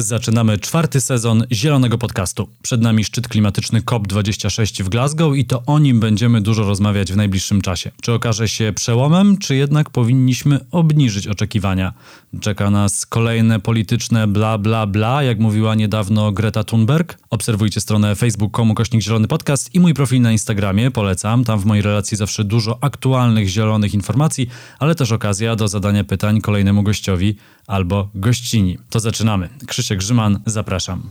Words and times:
Zaczynamy 0.00 0.58
czwarty 0.58 1.00
sezon 1.00 1.44
Zielonego 1.52 1.98
Podcastu. 1.98 2.48
Przed 2.62 2.82
nami 2.82 3.04
szczyt 3.04 3.28
klimatyczny 3.28 3.80
COP26 3.80 4.82
w 4.82 4.88
Glasgow 4.88 5.36
i 5.36 5.44
to 5.44 5.62
o 5.66 5.78
nim 5.78 6.00
będziemy 6.00 6.40
dużo 6.40 6.64
rozmawiać 6.64 7.12
w 7.12 7.16
najbliższym 7.16 7.60
czasie. 7.60 7.90
Czy 8.02 8.12
okaże 8.12 8.48
się 8.48 8.72
przełomem, 8.72 9.38
czy 9.38 9.56
jednak 9.56 9.90
powinniśmy 9.90 10.60
obniżyć 10.70 11.26
oczekiwania? 11.26 11.92
Czeka 12.40 12.70
nas 12.70 13.06
kolejne 13.06 13.60
polityczne 13.60 14.26
bla 14.26 14.58
bla 14.58 14.86
bla, 14.86 15.22
jak 15.22 15.38
mówiła 15.38 15.74
niedawno 15.74 16.32
Greta 16.32 16.64
Thunberg. 16.64 17.18
Obserwujcie 17.30 17.80
stronę 17.80 18.16
facebook.com 18.16 18.74
kośnik 18.74 19.02
Zielony 19.02 19.28
Podcast 19.28 19.74
i 19.74 19.80
mój 19.80 19.94
profil 19.94 20.20
na 20.20 20.32
Instagramie, 20.32 20.90
polecam. 20.90 21.44
Tam 21.44 21.60
w 21.60 21.64
mojej 21.64 21.82
relacji 21.82 22.16
zawsze 22.16 22.44
dużo 22.44 22.78
aktualnych 22.80 23.48
zielonych 23.48 23.94
informacji, 23.94 24.48
ale 24.78 24.94
też 24.94 25.12
okazja 25.12 25.56
do 25.56 25.68
zadania 25.68 26.04
pytań 26.04 26.40
kolejnemu 26.40 26.82
gościowi 26.82 27.36
albo 27.68 28.08
gościni. 28.14 28.78
To 28.90 29.00
zaczynamy. 29.00 29.48
Krzysiek 29.66 29.98
Grzyman, 29.98 30.40
zapraszam. 30.46 31.10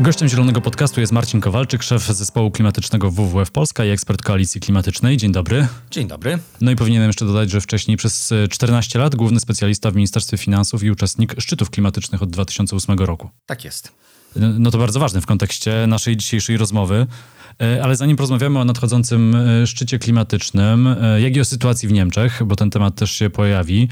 Gościem 0.00 0.28
Zielonego 0.28 0.60
Podcastu 0.60 1.00
jest 1.00 1.12
Marcin 1.12 1.40
Kowalczyk, 1.40 1.82
szef 1.82 2.06
zespołu 2.06 2.50
klimatycznego 2.50 3.10
WWF 3.10 3.50
Polska 3.50 3.84
i 3.84 3.90
ekspert 3.90 4.22
Koalicji 4.22 4.60
Klimatycznej. 4.60 5.16
Dzień 5.16 5.32
dobry. 5.32 5.68
Dzień 5.90 6.08
dobry. 6.08 6.38
No 6.60 6.70
i 6.70 6.76
powinienem 6.76 7.06
jeszcze 7.08 7.24
dodać, 7.24 7.50
że 7.50 7.60
wcześniej 7.60 7.96
przez 7.96 8.34
14 8.50 8.98
lat 8.98 9.16
główny 9.16 9.40
specjalista 9.40 9.90
w 9.90 9.94
Ministerstwie 9.94 10.38
Finansów 10.38 10.82
i 10.82 10.90
uczestnik 10.90 11.34
szczytów 11.40 11.70
klimatycznych 11.70 12.22
od 12.22 12.30
2008 12.30 12.98
roku. 12.98 13.30
Tak 13.46 13.64
jest. 13.64 13.92
No 14.36 14.70
to 14.70 14.78
bardzo 14.78 15.00
ważne 15.00 15.20
w 15.20 15.26
kontekście 15.26 15.84
naszej 15.86 16.16
dzisiejszej 16.16 16.56
rozmowy. 16.56 17.06
E, 17.62 17.84
ale 17.84 17.96
zanim 17.96 18.16
porozmawiamy 18.16 18.58
o 18.58 18.64
nadchodzącym 18.64 19.34
e, 19.34 19.66
szczycie 19.66 19.98
klimatycznym, 19.98 20.86
e, 20.86 21.20
jak 21.20 21.36
i 21.36 21.40
o 21.40 21.44
sytuacji 21.44 21.88
w 21.88 21.92
Niemczech, 21.92 22.44
bo 22.44 22.56
ten 22.56 22.70
temat 22.70 22.94
też 22.94 23.10
się 23.10 23.30
pojawi, 23.30 23.88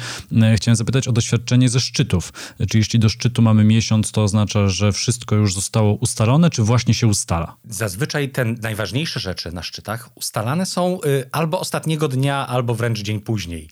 chciałem 0.56 0.77
zapytać 0.77 1.08
o 1.08 1.12
doświadczenie 1.12 1.69
ze 1.69 1.81
szczytów. 1.81 2.33
Czy 2.70 2.78
jeśli 2.78 2.98
do 2.98 3.08
szczytu 3.08 3.42
mamy 3.42 3.64
miesiąc, 3.64 4.12
to 4.12 4.23
oznacza, 4.23 4.69
że 4.69 4.92
wszystko 4.92 5.36
już 5.36 5.55
zostało 5.55 5.92
ustalone, 5.95 6.50
czy 6.50 6.62
właśnie 6.62 6.95
się 6.95 7.06
ustala? 7.06 7.56
Zazwyczaj 7.69 8.28
te 8.28 8.45
najważniejsze 8.45 9.20
rzeczy 9.20 9.53
na 9.53 9.62
szczytach 9.62 10.08
ustalane 10.14 10.67
są 10.67 10.98
y, 11.05 11.28
albo 11.33 11.61
ostatniego 11.61 12.08
dnia, 12.08 12.47
albo 12.47 12.75
wręcz 12.75 13.03
dzień 13.03 13.20
później. 13.20 13.69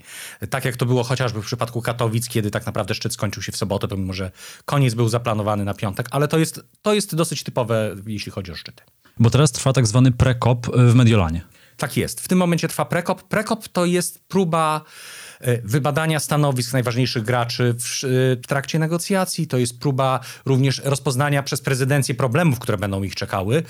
Tak 0.51 0.65
jak 0.65 0.77
to 0.77 0.87
było 0.87 1.05
chociażby 1.05 1.43
w 1.43 1.47
przypadku 1.47 1.83
Katowic, 1.83 2.29
kiedy 2.29 2.51
tak 2.51 2.67
naprawdę 2.67 2.95
szczyt 2.95 3.13
skończył 3.13 3.43
się 3.43 3.53
w 3.53 3.57
sobotę, 3.57 3.89
pomimo 3.89 4.13
że 4.13 4.31
koniec 4.65 4.95
był 4.95 5.09
zaplanowany 5.09 5.65
na 5.65 5.75
piątek, 5.75 6.09
ale 6.11 6.29
to 6.29 6.39
jest, 6.39 6.61
to 6.83 6.95
jest 6.95 7.15
dosyć 7.15 7.43
typowe, 7.43 7.97
jeśli 8.07 8.33
chodzi 8.33 8.53
o 8.53 8.55
szczyty. 8.55 8.83
Bo 9.19 9.31
teraz 9.31 9.53
trwa 9.53 9.73
tak 9.73 9.87
zwany 9.87 10.13
prekop 10.13 10.67
w 10.77 10.95
Mediolanie. 10.95 11.41
Tak 11.77 11.97
jest. 11.97 12.21
W 12.21 12.29
tym 12.29 12.39
momencie 12.39 12.69
trwa 12.69 12.85
prekop. 12.85 13.23
Prekop 13.23 13.69
to 13.69 13.85
jest 13.85 14.29
próba 14.29 14.81
wybadania 15.65 16.21
stanowisk 16.21 16.73
najważniejszych 16.73 17.23
graczy 17.23 17.75
w, 17.79 18.05
e, 18.05 18.37
trakcie 18.37 18.79
negocjacji. 18.79 19.47
To 19.47 19.59
jest 19.59 19.81
próba 19.81 20.21
również 20.47 20.83
rozpoznania 20.85 21.43
przez 21.43 21.61
prezydencję 21.61 22.15
problemów, 22.15 22.59
które 22.59 22.79
będą 22.79 23.03
ich 23.03 23.15
czekały, 23.15 23.63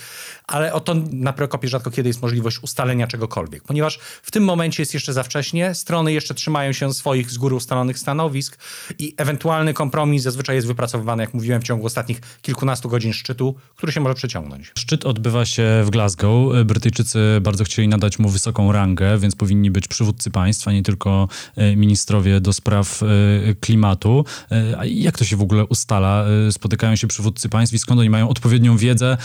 ale 0.46 0.72
oto 0.72 0.94
na 1.12 1.32
Prokopie 1.32 1.68
rzadko 1.68 1.90
kiedy 1.90 2.08
jest 2.08 2.22
możliwość 2.22 2.58
ustalenia 2.62 3.06
czegokolwiek, 3.06 3.62
ponieważ 3.62 3.98
w 4.22 4.30
tym 4.30 4.44
momencie 4.44 4.82
jest 4.82 4.94
jeszcze 4.94 5.12
za 5.12 5.22
wcześnie, 5.22 5.74
strony 5.74 6.12
jeszcze 6.12 6.34
trzymają 6.34 6.72
się 6.72 6.94
swoich 6.94 7.30
z 7.30 7.38
góry 7.38 7.54
ustalonych 7.54 7.98
stanowisk 7.98 8.58
i 8.98 9.14
ewentualny 9.16 9.74
kompromis 9.74 10.22
zazwyczaj 10.22 10.56
jest 10.56 10.66
wypracowywany, 10.66 11.22
jak 11.22 11.34
mówiłem, 11.34 11.60
w 11.60 11.64
ciągu 11.64 11.86
ostatnich 11.86 12.20
kilkunastu 12.42 12.88
godzin 12.88 13.12
szczytu, 13.12 13.54
który 13.76 13.92
się 13.92 14.00
może 14.00 14.14
przeciągnąć. 14.14 14.72
Szczyt 14.78 15.04
odbywa 15.04 15.44
się 15.44 15.82
w 15.84 15.90
Glasgow. 15.90 16.52
Brytyjczycy 16.64 17.18
bardzo 17.40 17.64
chcieli 17.64 17.88
nadać 17.88 18.18
mu 18.18 18.28
wysoką 18.28 18.72
rangę, 18.72 19.18
więc 19.18 19.36
powinni 19.36 19.70
być 19.70 19.88
przywódcy 19.88 20.30
państwa, 20.30 20.72
nie 20.72 20.82
tylko 20.82 21.28
e, 21.48 21.53
E, 21.53 21.53
ministrowie 21.76 22.40
do 22.40 22.52
spraw 22.52 23.02
e, 23.02 23.06
klimatu. 23.54 24.24
E, 24.50 24.88
jak 24.88 25.18
to 25.18 25.24
się 25.24 25.36
w 25.36 25.42
ogóle 25.42 25.64
ustala? 25.64 26.24
Spotykają 26.50 26.96
się 26.96 27.06
przywódcy 27.06 27.48
państw 27.48 27.74
i 27.74 27.78
skąd 27.78 28.00
oni 28.00 28.10
mają 28.10 28.28
odpowiednią 28.28 28.76
wiedzę, 28.76 29.16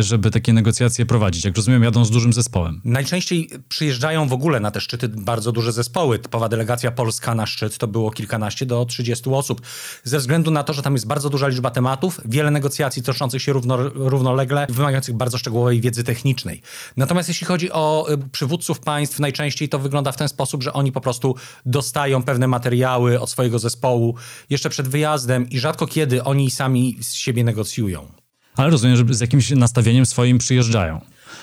żeby 0.00 0.30
takie 0.30 0.52
negocjacje 0.52 1.06
prowadzić? 1.06 1.44
Jak 1.44 1.56
rozumiem, 1.56 1.82
jadą 1.82 2.04
z 2.04 2.10
dużym 2.10 2.32
zespołem. 2.32 2.80
Najczęściej 2.84 3.50
przyjeżdżają 3.68 4.28
w 4.28 4.32
ogóle 4.32 4.60
na 4.60 4.70
te 4.70 4.80
szczyty 4.80 5.08
bardzo 5.08 5.52
duże 5.52 5.72
zespoły. 5.72 6.18
Typowa 6.18 6.48
delegacja 6.48 6.90
polska 6.90 7.34
na 7.34 7.46
szczyt 7.46 7.78
to 7.78 7.88
było 7.88 8.10
kilkanaście 8.10 8.66
do 8.66 8.84
30 8.84 9.30
osób. 9.30 9.60
Ze 10.04 10.18
względu 10.18 10.50
na 10.50 10.62
to, 10.62 10.72
że 10.72 10.82
tam 10.82 10.92
jest 10.92 11.06
bardzo 11.06 11.30
duża 11.30 11.48
liczba 11.48 11.70
tematów, 11.70 12.20
wiele 12.24 12.50
negocjacji 12.50 13.02
toczących 13.02 13.42
się 13.42 13.52
równo, 13.52 13.76
równolegle, 13.88 14.66
wymagających 14.70 15.14
bardzo 15.14 15.38
szczegółowej 15.38 15.80
wiedzy 15.80 16.04
technicznej. 16.04 16.62
Natomiast 16.96 17.28
jeśli 17.28 17.46
chodzi 17.46 17.72
o 17.72 18.06
przywódców 18.32 18.80
państw, 18.80 19.20
najczęściej 19.20 19.68
to 19.68 19.78
wygląda 19.78 20.12
w 20.12 20.16
ten 20.16 20.28
sposób, 20.28 20.62
że 20.62 20.72
oni 20.72 20.92
po 20.92 21.00
prostu 21.00 21.34
dostają 21.66 22.22
pewne 22.22 22.48
materiały 22.48 23.20
od 23.20 23.30
swojego 23.30 23.58
zespołu 23.58 24.14
jeszcze 24.50 24.70
przed 24.70 24.88
wyjazdem 24.88 25.50
i 25.50 25.58
rzadko 25.58 25.86
kiedy 25.86 26.24
oni 26.24 26.50
sami 26.50 26.96
z 27.00 27.12
siebie 27.12 27.44
negocjują. 27.44 28.06
Ale 28.56 28.70
rozumiem, 28.70 28.96
że 28.96 29.04
z 29.14 29.20
jakimś 29.20 29.50
nastawieniem 29.50 30.06
swoim 30.06 30.38
przyjeżdżają. 30.38 31.00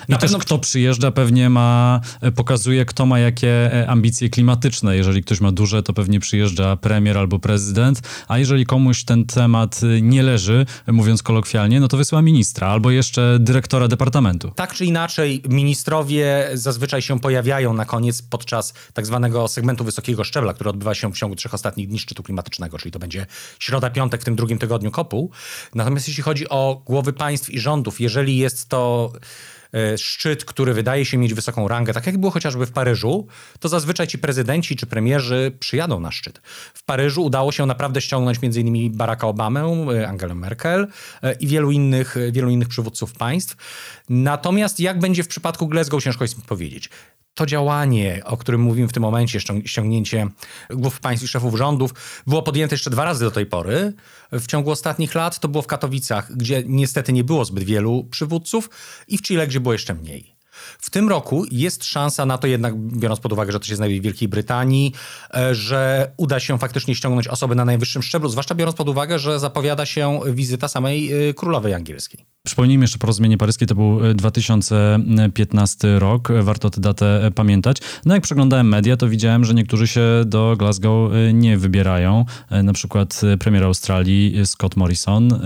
I 0.08 0.12
na 0.12 0.18
też 0.18 0.30
pewno... 0.30 0.38
kto 0.38 0.58
przyjeżdża 0.58 1.10
pewnie 1.10 1.50
ma, 1.50 2.00
e, 2.20 2.32
pokazuje 2.32 2.84
kto 2.84 3.06
ma 3.06 3.18
jakie 3.18 3.72
e, 3.72 3.88
ambicje 3.88 4.30
klimatyczne. 4.30 4.96
Jeżeli 4.96 5.22
ktoś 5.22 5.40
ma 5.40 5.52
duże, 5.52 5.82
to 5.82 5.92
pewnie 5.92 6.20
przyjeżdża 6.20 6.76
premier 6.76 7.18
albo 7.18 7.38
prezydent, 7.38 8.00
a 8.28 8.38
jeżeli 8.38 8.66
komuś 8.66 9.04
ten 9.04 9.24
temat 9.24 9.80
e, 9.82 10.00
nie 10.00 10.22
leży, 10.22 10.66
mówiąc 10.86 11.22
kolokwialnie, 11.22 11.80
no 11.80 11.88
to 11.88 11.96
wysyła 11.96 12.22
ministra 12.22 12.68
albo 12.68 12.90
jeszcze 12.90 13.36
dyrektora 13.40 13.88
departamentu. 13.88 14.52
Tak 14.56 14.74
czy 14.74 14.84
inaczej, 14.84 15.42
ministrowie 15.48 16.50
zazwyczaj 16.54 17.02
się 17.02 17.20
pojawiają 17.20 17.74
na 17.74 17.84
koniec 17.84 18.22
podczas 18.22 18.74
tak 18.92 19.06
zwanego 19.06 19.48
segmentu 19.48 19.84
wysokiego 19.84 20.24
szczebla, 20.24 20.54
który 20.54 20.70
odbywa 20.70 20.94
się 20.94 21.12
w 21.12 21.16
ciągu 21.16 21.36
trzech 21.36 21.54
ostatnich 21.54 21.88
dni 21.88 21.98
szczytu 21.98 22.22
klimatycznego, 22.22 22.78
czyli 22.78 22.92
to 22.92 22.98
będzie 22.98 23.26
środa, 23.58 23.90
piątek 23.90 24.20
w 24.20 24.24
tym 24.24 24.36
drugim 24.36 24.58
tygodniu 24.58 24.90
kopu. 24.90 25.30
Natomiast 25.74 26.08
jeśli 26.08 26.22
chodzi 26.22 26.48
o 26.48 26.82
głowy 26.86 27.12
państw 27.12 27.50
i 27.50 27.60
rządów, 27.60 28.00
jeżeli 28.00 28.36
jest 28.36 28.68
to 28.68 29.12
szczyt, 29.96 30.44
który 30.44 30.74
wydaje 30.74 31.04
się 31.04 31.18
mieć 31.18 31.34
wysoką 31.34 31.68
rangę, 31.68 31.92
tak 31.92 32.06
jak 32.06 32.18
było 32.18 32.32
chociażby 32.32 32.66
w 32.66 32.72
Paryżu, 32.72 33.26
to 33.60 33.68
zazwyczaj 33.68 34.06
ci 34.06 34.18
prezydenci 34.18 34.76
czy 34.76 34.86
premierzy 34.86 35.52
przyjadą 35.60 36.00
na 36.00 36.12
szczyt. 36.12 36.40
W 36.74 36.84
Paryżu 36.84 37.24
udało 37.24 37.52
się 37.52 37.66
naprawdę 37.66 38.00
ściągnąć 38.00 38.38
m.in. 38.42 38.92
Baracka 38.92 39.26
Obamę, 39.26 39.86
e, 40.00 40.08
Angelę 40.08 40.34
Merkel 40.34 40.86
e, 41.22 41.32
i 41.32 41.46
wielu 41.46 41.70
innych, 41.70 42.16
wielu 42.32 42.50
innych 42.50 42.68
przywódców 42.68 43.12
państw. 43.12 43.56
Natomiast 44.08 44.80
jak 44.80 44.98
będzie 44.98 45.22
w 45.22 45.28
przypadku 45.28 45.68
Glasgow, 45.68 46.02
ciężko 46.02 46.24
jest 46.24 46.36
mi 46.38 46.44
powiedzieć 46.44 46.90
to 47.34 47.46
działanie, 47.46 48.22
o 48.24 48.36
którym 48.36 48.60
mówimy 48.60 48.88
w 48.88 48.92
tym 48.92 49.02
momencie, 49.02 49.40
ściągnięcie 49.64 50.26
głów 50.70 51.00
państw 51.00 51.24
i 51.24 51.28
szefów 51.28 51.56
rządów, 51.56 51.94
było 52.26 52.42
podjęte 52.42 52.74
jeszcze 52.74 52.90
dwa 52.90 53.04
razy 53.04 53.24
do 53.24 53.30
tej 53.30 53.46
pory. 53.46 53.92
W 54.32 54.46
ciągu 54.46 54.70
ostatnich 54.70 55.14
lat 55.14 55.38
to 55.38 55.48
było 55.48 55.62
w 55.62 55.66
Katowicach, 55.66 56.36
gdzie 56.36 56.62
niestety 56.66 57.12
nie 57.12 57.24
było 57.24 57.44
zbyt 57.44 57.64
wielu 57.64 58.04
przywódców, 58.04 58.70
i 59.08 59.18
w 59.18 59.22
Chile, 59.22 59.46
gdzie 59.46 59.60
było 59.60 59.72
jeszcze 59.72 59.94
mniej. 59.94 60.33
W 60.78 60.90
tym 60.90 61.08
roku 61.08 61.44
jest 61.50 61.84
szansa 61.84 62.26
na 62.26 62.38
to 62.38 62.46
jednak, 62.46 62.76
biorąc 62.76 63.20
pod 63.20 63.32
uwagę, 63.32 63.52
że 63.52 63.60
to 63.60 63.66
się 63.66 63.76
znajduje 63.76 64.00
w 64.00 64.04
Wielkiej 64.04 64.28
Brytanii, 64.28 64.92
e, 65.34 65.54
że 65.54 66.12
uda 66.16 66.40
się 66.40 66.58
faktycznie 66.58 66.94
ściągnąć 66.94 67.28
osoby 67.28 67.54
na 67.54 67.64
najwyższym 67.64 68.02
szczeblu, 68.02 68.28
zwłaszcza 68.28 68.54
biorąc 68.54 68.76
pod 68.76 68.88
uwagę, 68.88 69.18
że 69.18 69.40
zapowiada 69.40 69.86
się 69.86 70.20
wizyta 70.26 70.68
samej 70.68 71.28
e, 71.28 71.34
królowej 71.34 71.74
angielskiej. 71.74 72.24
Przypomnijmy 72.46 72.84
jeszcze 72.84 72.98
porozumienie 72.98 73.38
paryskie, 73.38 73.66
to 73.66 73.74
był 73.74 74.14
2015 74.14 75.88
e, 75.88 75.98
rok, 75.98 76.28
warto 76.42 76.70
tę 76.70 76.80
datę 76.80 77.30
pamiętać. 77.34 77.76
No 78.04 78.14
jak 78.14 78.22
przeglądałem 78.22 78.68
media, 78.68 78.96
to 78.96 79.08
widziałem, 79.08 79.44
że 79.44 79.54
niektórzy 79.54 79.86
się 79.86 80.02
do 80.26 80.56
Glasgow 80.58 81.12
nie 81.32 81.58
wybierają. 81.58 82.24
Na 82.62 82.72
przykład 82.72 83.20
premier 83.38 83.64
Australii 83.64 84.46
Scott 84.46 84.76
Morrison. 84.76 85.40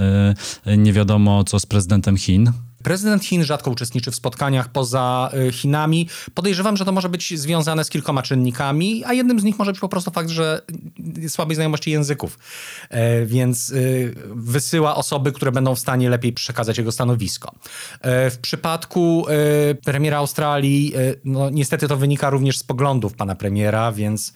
Nie 0.79 0.93
wiadomo 0.93 1.45
co 1.45 1.61
z 1.61 1.67
prezydentem 1.67 2.17
Chin, 2.17 2.53
Prezydent 2.83 3.25
Chin 3.25 3.45
rzadko 3.45 3.71
uczestniczy 3.71 4.11
w 4.11 4.15
spotkaniach 4.15 4.69
poza 4.69 5.31
y, 5.49 5.53
Chinami. 5.53 6.09
Podejrzewam, 6.35 6.77
że 6.77 6.85
to 6.85 6.93
może 6.93 7.09
być 7.09 7.41
związane 7.41 7.85
z 7.85 7.91
kilkoma 7.91 8.23
czynnikami, 8.23 9.05
a 9.05 9.13
jednym 9.13 9.41
z 9.41 9.45
nich 9.45 9.59
może 9.59 9.73
być 9.73 9.81
po 9.81 9.89
prostu 9.89 10.11
fakt, 10.11 10.29
że 10.29 10.63
słabej 11.29 11.55
znajomości 11.55 11.91
języków. 11.91 12.39
E, 12.91 13.27
więc 13.27 13.71
y, 13.71 14.15
wysyła 14.35 14.97
osoby, 14.97 15.33
które 15.33 15.53
będą 15.53 15.75
w 15.75 15.79
stanie 15.79 16.11
lepiej 16.11 16.33
przekazać 16.33 16.79
jego 16.79 16.93
stanowisko. 16.93 17.53
E, 18.01 18.31
w 18.31 18.39
przypadku 18.39 19.27
y, 19.71 19.75
premiera 19.75 20.19
Australii, 20.19 20.95
no 21.25 21.51
niestety 21.51 21.89
to 21.89 21.97
wynika 21.97 22.31
również 22.31 22.59
z 22.59 22.65
poglądów 22.65 23.15
pana 23.15 23.35
premiera, 23.35 23.93
więc 23.93 24.33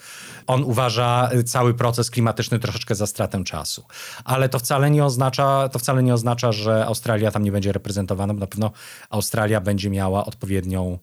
on 0.47 0.65
uważa 0.65 1.31
cały 1.47 1.75
proces 1.75 2.11
klimatyczny 2.11 2.59
troszeczkę 2.59 2.94
za 2.94 3.06
stratę 3.06 3.44
czasu. 3.44 3.85
Ale 4.25 4.49
to 4.49 4.59
wcale 4.59 4.91
nie 4.91 5.05
oznacza, 5.05 5.69
to 5.69 5.79
wcale 5.79 6.03
nie 6.03 6.15
oznacza, 6.15 6.53
że 6.53 6.87
Australia 6.87 7.31
tam 7.31 7.43
nie 7.43 7.53
będzie 7.53 7.73
reprezentowana, 7.73 8.31
bo 8.34 8.40
na 8.40 8.46
pewno 8.46 8.70
Australia 9.11 9.61
będzie 9.61 9.90
miała 9.90 10.25
odpowiednią 10.25 10.99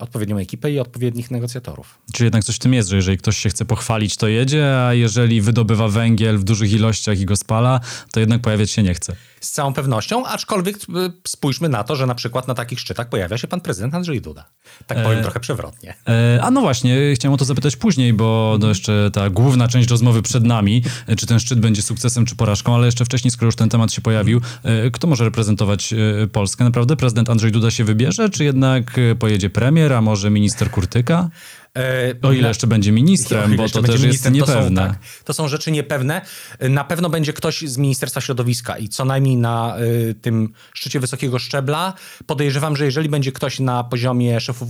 odpowiednią 0.00 0.38
ekipę 0.38 0.70
i 0.70 0.78
odpowiednich 0.78 1.30
negocjatorów. 1.30 1.98
Czy 2.12 2.24
jednak 2.24 2.44
coś 2.44 2.56
w 2.56 2.58
tym 2.58 2.74
jest, 2.74 2.88
że 2.88 2.96
jeżeli 2.96 3.18
ktoś 3.18 3.38
się 3.38 3.48
chce 3.48 3.64
pochwalić, 3.64 4.16
to 4.16 4.28
jedzie, 4.28 4.86
a 4.86 4.94
jeżeli 4.94 5.40
wydobywa 5.40 5.88
węgiel 5.88 6.38
w 6.38 6.44
dużych 6.44 6.72
ilościach 6.72 7.20
i 7.20 7.26
go 7.26 7.36
spala, 7.36 7.80
to 8.12 8.20
jednak 8.20 8.40
pojawiać 8.40 8.70
się 8.70 8.82
nie 8.82 8.94
chce. 8.94 9.16
Z 9.40 9.50
całą 9.50 9.72
pewnością, 9.72 10.26
aczkolwiek 10.26 10.76
y, 10.76 10.80
spójrzmy 11.28 11.68
na 11.68 11.84
to, 11.84 11.96
że 11.96 12.06
na 12.06 12.14
przykład 12.14 12.48
na 12.48 12.54
takich 12.54 12.80
szczytach 12.80 13.08
pojawia 13.08 13.38
się 13.38 13.48
pan 13.48 13.60
prezydent 13.60 13.94
Andrzej 13.94 14.20
Duda. 14.20 14.44
Tak 14.86 15.02
powiem 15.02 15.18
e, 15.18 15.22
trochę 15.22 15.40
przewrotnie. 15.40 15.94
E, 16.08 16.42
a 16.42 16.50
no 16.50 16.60
właśnie, 16.60 17.14
chciałem 17.14 17.34
o 17.34 17.36
to 17.36 17.44
zapytać 17.44 17.76
później, 17.76 18.12
bo 18.12 18.58
to 18.60 18.68
jeszcze 18.68 19.10
ta 19.12 19.30
główna 19.30 19.68
część 19.68 19.90
rozmowy 19.90 20.22
przed 20.22 20.44
nami, 20.44 20.82
e, 21.06 21.16
czy 21.16 21.26
ten 21.26 21.40
szczyt 21.40 21.60
będzie 21.60 21.82
sukcesem 21.82 22.26
czy 22.26 22.36
porażką, 22.36 22.74
ale 22.74 22.86
jeszcze 22.86 23.04
wcześniej, 23.04 23.30
skoro 23.30 23.46
już 23.46 23.56
ten 23.56 23.68
temat 23.68 23.92
się 23.92 24.00
pojawił, 24.00 24.40
e, 24.62 24.90
kto 24.90 25.06
może 25.06 25.24
reprezentować 25.24 25.92
e, 25.92 26.26
Polskę? 26.26 26.64
Naprawdę 26.64 26.96
prezydent 26.96 27.30
Andrzej 27.30 27.52
Duda 27.52 27.70
się 27.70 27.84
wybierze, 27.84 28.30
czy 28.30 28.44
jednak 28.44 28.98
e, 28.98 29.14
pojedzie 29.14 29.50
premier, 29.50 29.69
a 29.96 30.00
może 30.00 30.30
minister 30.30 30.70
Kurtyka? 30.70 31.30
E, 31.78 32.14
o 32.22 32.32
ile 32.32 32.48
jeszcze 32.48 32.66
będzie 32.66 32.92
ministrem, 32.92 33.56
bo 33.56 33.68
to 33.68 33.82
też 33.82 34.02
jest 34.02 34.30
niepewne. 34.30 34.54
To 34.54 34.68
są, 34.68 34.74
tak, 34.74 34.98
to 35.24 35.32
są 35.32 35.48
rzeczy 35.48 35.72
niepewne. 35.72 36.20
Na 36.60 36.84
pewno 36.84 37.10
będzie 37.10 37.32
ktoś 37.32 37.60
z 37.60 37.78
Ministerstwa 37.78 38.20
Środowiska 38.20 38.78
i 38.78 38.88
co 38.88 39.04
najmniej 39.04 39.36
na 39.36 39.76
y, 39.80 40.14
tym 40.14 40.52
szczycie 40.74 41.00
wysokiego 41.00 41.38
szczebla. 41.38 41.94
Podejrzewam, 42.26 42.76
że 42.76 42.84
jeżeli 42.84 43.08
będzie 43.08 43.32
ktoś 43.32 43.60
na 43.60 43.84
poziomie 43.84 44.40
szefów, 44.40 44.68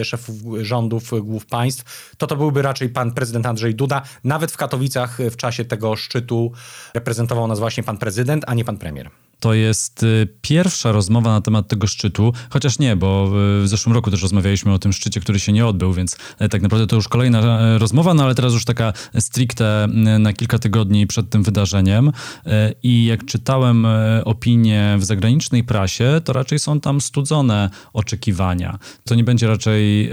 y, 0.00 0.04
szefów 0.04 0.36
rządów, 0.60 1.10
głów 1.22 1.46
państw, 1.46 2.14
to 2.16 2.26
to 2.26 2.36
byłby 2.36 2.62
raczej 2.62 2.88
pan 2.88 3.12
prezydent 3.12 3.46
Andrzej 3.46 3.74
Duda. 3.74 4.02
Nawet 4.24 4.52
w 4.52 4.56
Katowicach 4.56 5.18
w 5.30 5.36
czasie 5.36 5.64
tego 5.64 5.96
szczytu 5.96 6.52
reprezentował 6.94 7.48
nas 7.48 7.58
właśnie 7.58 7.82
pan 7.82 7.98
prezydent, 7.98 8.44
a 8.46 8.54
nie 8.54 8.64
pan 8.64 8.76
premier. 8.76 9.10
To 9.42 9.54
jest 9.54 10.02
y, 10.02 10.28
pierwsza 10.42 10.92
rozmowa 10.92 11.30
na 11.30 11.40
temat 11.40 11.68
tego 11.68 11.86
szczytu, 11.86 12.32
chociaż 12.50 12.78
nie, 12.78 12.96
bo 12.96 13.26
y, 13.26 13.62
w 13.62 13.68
zeszłym 13.68 13.94
roku 13.94 14.10
też 14.10 14.22
rozmawialiśmy 14.22 14.72
o 14.72 14.78
tym 14.78 14.92
szczycie, 14.92 15.20
który 15.20 15.40
się 15.40 15.52
nie 15.52 15.66
odbył, 15.66 15.92
więc 15.92 16.16
e, 16.38 16.48
tak 16.48 16.62
naprawdę 16.62 16.86
to 16.86 16.96
już 16.96 17.08
kolejna 17.08 17.78
rozmowa, 17.78 18.14
no 18.14 18.24
ale 18.24 18.34
teraz 18.34 18.52
już 18.52 18.64
taka 18.64 18.92
stricte 19.18 19.88
na 20.18 20.32
kilka 20.32 20.58
tygodni 20.58 21.06
przed 21.06 21.30
tym 21.30 21.42
wydarzeniem. 21.42 22.12
I 22.82 23.04
jak 23.04 23.24
czytałem 23.24 23.86
opinie 24.24 24.96
w 24.98 25.04
zagranicznej 25.04 25.64
prasie, 25.64 26.20
to 26.24 26.32
raczej 26.32 26.58
są 26.58 26.80
tam 26.80 27.00
studzone 27.00 27.70
oczekiwania. 27.92 28.78
To 29.04 29.14
nie 29.14 29.24
będzie 29.24 29.46
raczej 29.46 30.10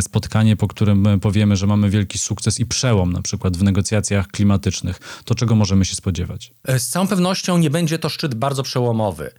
spotkanie, 0.00 0.56
po 0.56 0.68
którym 0.68 1.20
powiemy, 1.20 1.56
że 1.56 1.66
mamy 1.66 1.90
wielki 1.90 2.18
sukces 2.18 2.60
i 2.60 2.66
przełom, 2.66 3.12
na 3.12 3.22
przykład 3.22 3.56
w 3.56 3.62
negocjacjach 3.62 4.28
klimatycznych. 4.28 5.22
To 5.24 5.34
czego 5.34 5.54
możemy 5.54 5.84
się 5.84 5.94
spodziewać? 5.94 6.52
Z 6.78 6.88
całą 6.88 7.06
pewnością 7.08 7.58
nie 7.58 7.70
będzie 7.70 7.98
to 7.98 8.08
szczyt 8.08 8.34
bardzo 8.34 8.62
przełomowy. 8.68 9.30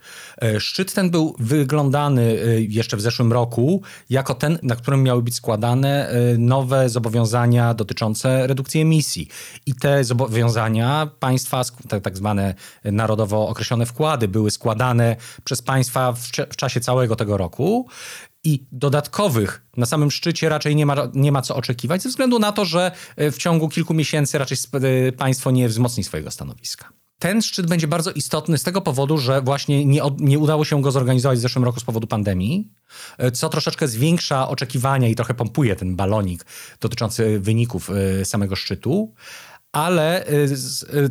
E, 0.42 0.60
szczyt 0.60 0.94
ten 0.94 1.10
był 1.10 1.36
wyglądany 1.38 2.22
e, 2.22 2.60
jeszcze 2.60 2.96
w 2.96 3.00
zeszłym 3.00 3.32
roku 3.32 3.82
jako 4.10 4.34
ten, 4.34 4.58
na 4.62 4.76
którym 4.76 5.02
miały 5.02 5.22
być 5.22 5.34
składane 5.34 6.08
e, 6.08 6.38
nowe 6.38 6.88
zobowiązania 6.88 7.74
dotyczące 7.74 8.46
redukcji 8.46 8.80
emisji. 8.80 9.28
I 9.66 9.74
te 9.74 10.04
zobowiązania 10.04 11.10
państwa, 11.20 11.62
tak 12.02 12.16
zwane 12.16 12.54
narodowo 12.84 13.48
określone 13.48 13.86
wkłady, 13.86 14.28
były 14.28 14.50
składane 14.50 15.16
przez 15.44 15.62
państwa 15.62 16.12
w, 16.12 16.20
w 16.50 16.56
czasie 16.56 16.80
całego 16.80 17.16
tego 17.16 17.36
roku 17.36 17.88
i 18.44 18.66
dodatkowych 18.72 19.62
na 19.76 19.86
samym 19.86 20.10
szczycie 20.10 20.48
raczej 20.48 20.76
nie 20.76 20.86
ma, 20.86 20.96
nie 21.14 21.32
ma 21.32 21.42
co 21.42 21.56
oczekiwać, 21.56 22.02
ze 22.02 22.08
względu 22.08 22.38
na 22.38 22.52
to, 22.52 22.64
że 22.64 22.92
w 23.16 23.36
ciągu 23.36 23.68
kilku 23.68 23.94
miesięcy 23.94 24.38
raczej 24.38 24.56
państwo 25.16 25.50
nie 25.50 25.68
wzmocni 25.68 26.04
swojego 26.04 26.30
stanowiska. 26.30 27.00
Ten 27.20 27.42
szczyt 27.42 27.66
będzie 27.66 27.88
bardzo 27.88 28.10
istotny 28.10 28.58
z 28.58 28.62
tego 28.62 28.80
powodu, 28.80 29.18
że 29.18 29.42
właśnie 29.42 29.84
nie, 29.84 30.02
nie 30.18 30.38
udało 30.38 30.64
się 30.64 30.82
go 30.82 30.92
zorganizować 30.92 31.38
w 31.38 31.42
zeszłym 31.42 31.64
roku 31.64 31.80
z 31.80 31.84
powodu 31.84 32.06
pandemii, 32.06 32.72
e, 33.18 33.30
co 33.30 33.48
troszeczkę 33.48 33.88
zwiększa 33.88 34.48
oczekiwania 34.48 35.08
i 35.08 35.14
trochę 35.14 35.34
pompuje 35.34 35.76
ten 35.76 35.96
balonik 35.96 36.46
dotyczący 36.80 37.40
wyników 37.40 37.90
e, 37.90 38.24
samego 38.24 38.56
szczytu. 38.56 39.14
Ale 39.72 40.26
e, 40.26 40.28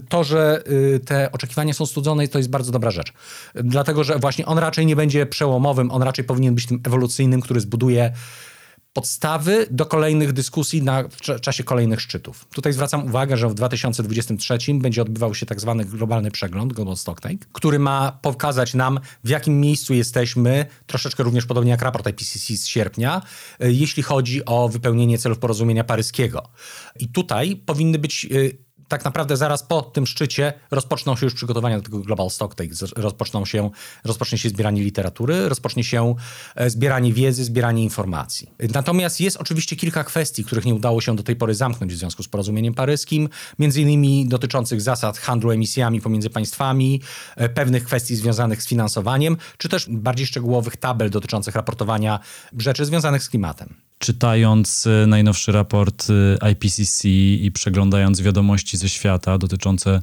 to, 0.09 0.23
że 0.23 0.63
te 1.06 1.31
oczekiwania 1.31 1.73
są 1.73 1.85
studzone, 1.85 2.27
to 2.27 2.38
jest 2.38 2.50
bardzo 2.50 2.71
dobra 2.71 2.91
rzecz. 2.91 3.13
Dlatego, 3.56 4.03
że 4.03 4.19
właśnie 4.19 4.45
on 4.45 4.57
raczej 4.57 4.85
nie 4.85 4.95
będzie 4.95 5.25
przełomowym, 5.25 5.91
on 5.91 6.03
raczej 6.03 6.25
powinien 6.25 6.56
być 6.56 6.65
tym 6.65 6.81
ewolucyjnym, 6.85 7.41
który 7.41 7.59
zbuduje 7.59 8.13
podstawy 8.99 9.67
do 9.71 9.85
kolejnych 9.85 10.33
dyskusji 10.33 10.83
na, 10.83 11.03
w 11.03 11.41
czasie 11.41 11.63
kolejnych 11.63 12.01
szczytów. 12.01 12.45
Tutaj 12.53 12.73
zwracam 12.73 13.05
uwagę, 13.05 13.37
że 13.37 13.49
w 13.49 13.53
2023 13.53 14.57
będzie 14.73 15.01
odbywał 15.01 15.35
się 15.35 15.45
tak 15.45 15.61
zwany 15.61 15.85
globalny 15.85 16.31
przegląd, 16.31 16.73
Global 16.73 16.97
Stocktake, 16.97 17.45
który 17.53 17.79
ma 17.79 18.19
pokazać 18.21 18.73
nam, 18.73 18.99
w 19.23 19.29
jakim 19.29 19.59
miejscu 19.59 19.93
jesteśmy, 19.93 20.65
troszeczkę 20.87 21.23
również 21.23 21.45
podobnie 21.45 21.71
jak 21.71 21.81
raport 21.81 22.07
IPCC 22.07 22.57
z 22.57 22.67
sierpnia, 22.67 23.21
e, 23.59 23.71
jeśli 23.71 24.03
chodzi 24.03 24.45
o 24.45 24.69
wypełnienie 24.69 25.17
celów 25.17 25.39
porozumienia 25.39 25.83
paryskiego. 25.83 26.49
I 26.99 27.07
tutaj 27.07 27.55
powinny 27.55 27.99
być 27.99 28.25
e, 28.25 28.69
tak 28.89 29.06
naprawdę 29.06 29.38
zaraz 29.38 29.63
po 29.63 29.81
tym 29.81 30.07
szczycie 30.07 30.53
rozpoczną 30.71 31.15
się 31.15 31.25
już 31.25 31.33
przygotowania 31.33 31.77
do 31.77 31.83
tego 31.83 32.00
Global 32.00 32.30
Stocktake. 32.30 32.69
Rozpoczną 32.95 33.45
się, 33.45 33.69
rozpocznie 34.03 34.38
się 34.38 34.50
zbieranie 34.50 34.83
literatury, 34.83 35.50
rozpocznie 35.50 35.83
się 35.83 36.15
e, 36.56 36.69
zbieranie 36.69 37.13
wiedzy, 37.13 37.44
zbieranie 37.44 37.83
informacji. 37.83 38.51
Natomiast 38.74 39.21
jest 39.21 39.38
oczywiście 39.38 39.75
kilka 39.75 40.03
kwestii, 40.03 40.44
których 40.44 40.65
nie 40.65 40.75
udało 40.75 41.01
się 41.01 41.15
do 41.15 41.24
tej 41.24 41.36
pory 41.36 41.56
zamknąć 41.56 41.94
w 41.94 41.97
związku 41.97 42.24
z 42.24 42.27
porozumieniem 42.27 42.74
paryskim, 42.74 43.30
między 43.59 43.81
innymi 43.81 44.27
dotyczących 44.27 44.81
zasad 44.81 45.18
handlu 45.18 45.51
emisjami 45.51 46.01
pomiędzy 46.01 46.30
państwami, 46.30 47.01
e, 47.35 47.50
pewnych 47.50 47.83
kwestii 47.83 48.15
związanych 48.15 48.63
z 48.63 48.68
finansowaniem, 48.68 49.38
czy 49.57 49.69
też 49.69 49.85
bardziej 49.89 50.27
szczegółowych 50.27 50.77
tabel 50.77 51.09
dotyczących 51.09 51.56
raportowania 51.56 52.19
rzeczy 52.57 52.85
związanych 52.85 53.24
z 53.24 53.30
klimatem 53.30 53.88
czytając 53.99 54.87
e, 54.87 55.07
najnowszy 55.07 55.51
raport 55.51 56.07
e, 56.41 56.51
IPCC 56.51 57.07
i 57.09 57.51
przeglądając 57.53 58.21
wiadomości 58.21 58.77
ze 58.77 58.89
świata 58.89 59.37
dotyczące 59.37 60.01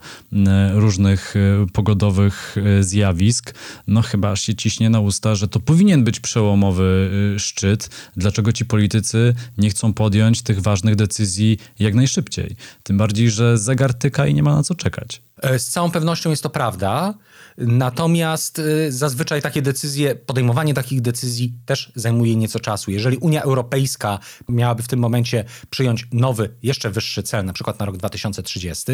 różnych 0.72 1.34
e, 1.36 1.66
pogodowych 1.72 2.56
zjawisk, 2.80 3.54
no 3.86 4.02
chyba 4.02 4.36
się 4.36 4.54
ciśnie 4.54 4.90
na 4.90 5.00
usta, 5.00 5.34
że 5.34 5.48
to 5.48 5.60
powinien 5.60 6.04
być 6.04 6.20
przełomowy 6.20 7.10
szczyt. 7.38 7.90
Dlaczego 8.16 8.52
ci 8.52 8.64
politycy 8.64 9.34
nie 9.58 9.70
chcą 9.70 9.92
podjąć 9.92 10.42
tych 10.42 10.62
ważnych 10.62 10.96
decyzji 10.96 11.58
jak 11.78 11.94
najszybciej? 11.94 12.56
Tym 12.82 12.98
bardziej, 12.98 13.30
że 13.30 13.58
zegar 13.58 13.94
tyka 13.94 14.26
i 14.26 14.34
nie 14.34 14.42
ma 14.42 14.56
na 14.56 14.62
co 14.62 14.74
czekać. 14.74 15.22
Z 15.58 15.66
całą 15.66 15.90
pewnością 15.90 16.30
jest 16.30 16.42
to 16.42 16.50
prawda. 16.50 17.14
Natomiast 17.58 18.58
y, 18.58 18.92
zazwyczaj 18.92 19.42
takie 19.42 19.62
decyzje, 19.62 20.14
podejmowanie 20.14 20.74
takich 20.74 21.00
decyzji 21.00 21.54
też 21.66 21.92
zajmuje 21.94 22.36
nieco 22.36 22.60
czasu. 22.60 22.90
Jeżeli 22.90 23.16
Unia 23.16 23.42
Europejska 23.42 24.18
miałaby 24.48 24.82
w 24.82 24.88
tym 24.88 25.00
momencie 25.00 25.44
przyjąć 25.70 26.08
nowy, 26.12 26.56
jeszcze 26.62 26.90
wyższy 26.90 27.22
cel, 27.22 27.44
na 27.44 27.52
przykład 27.52 27.78
na 27.78 27.86
rok 27.86 27.96
2030, 27.96 28.92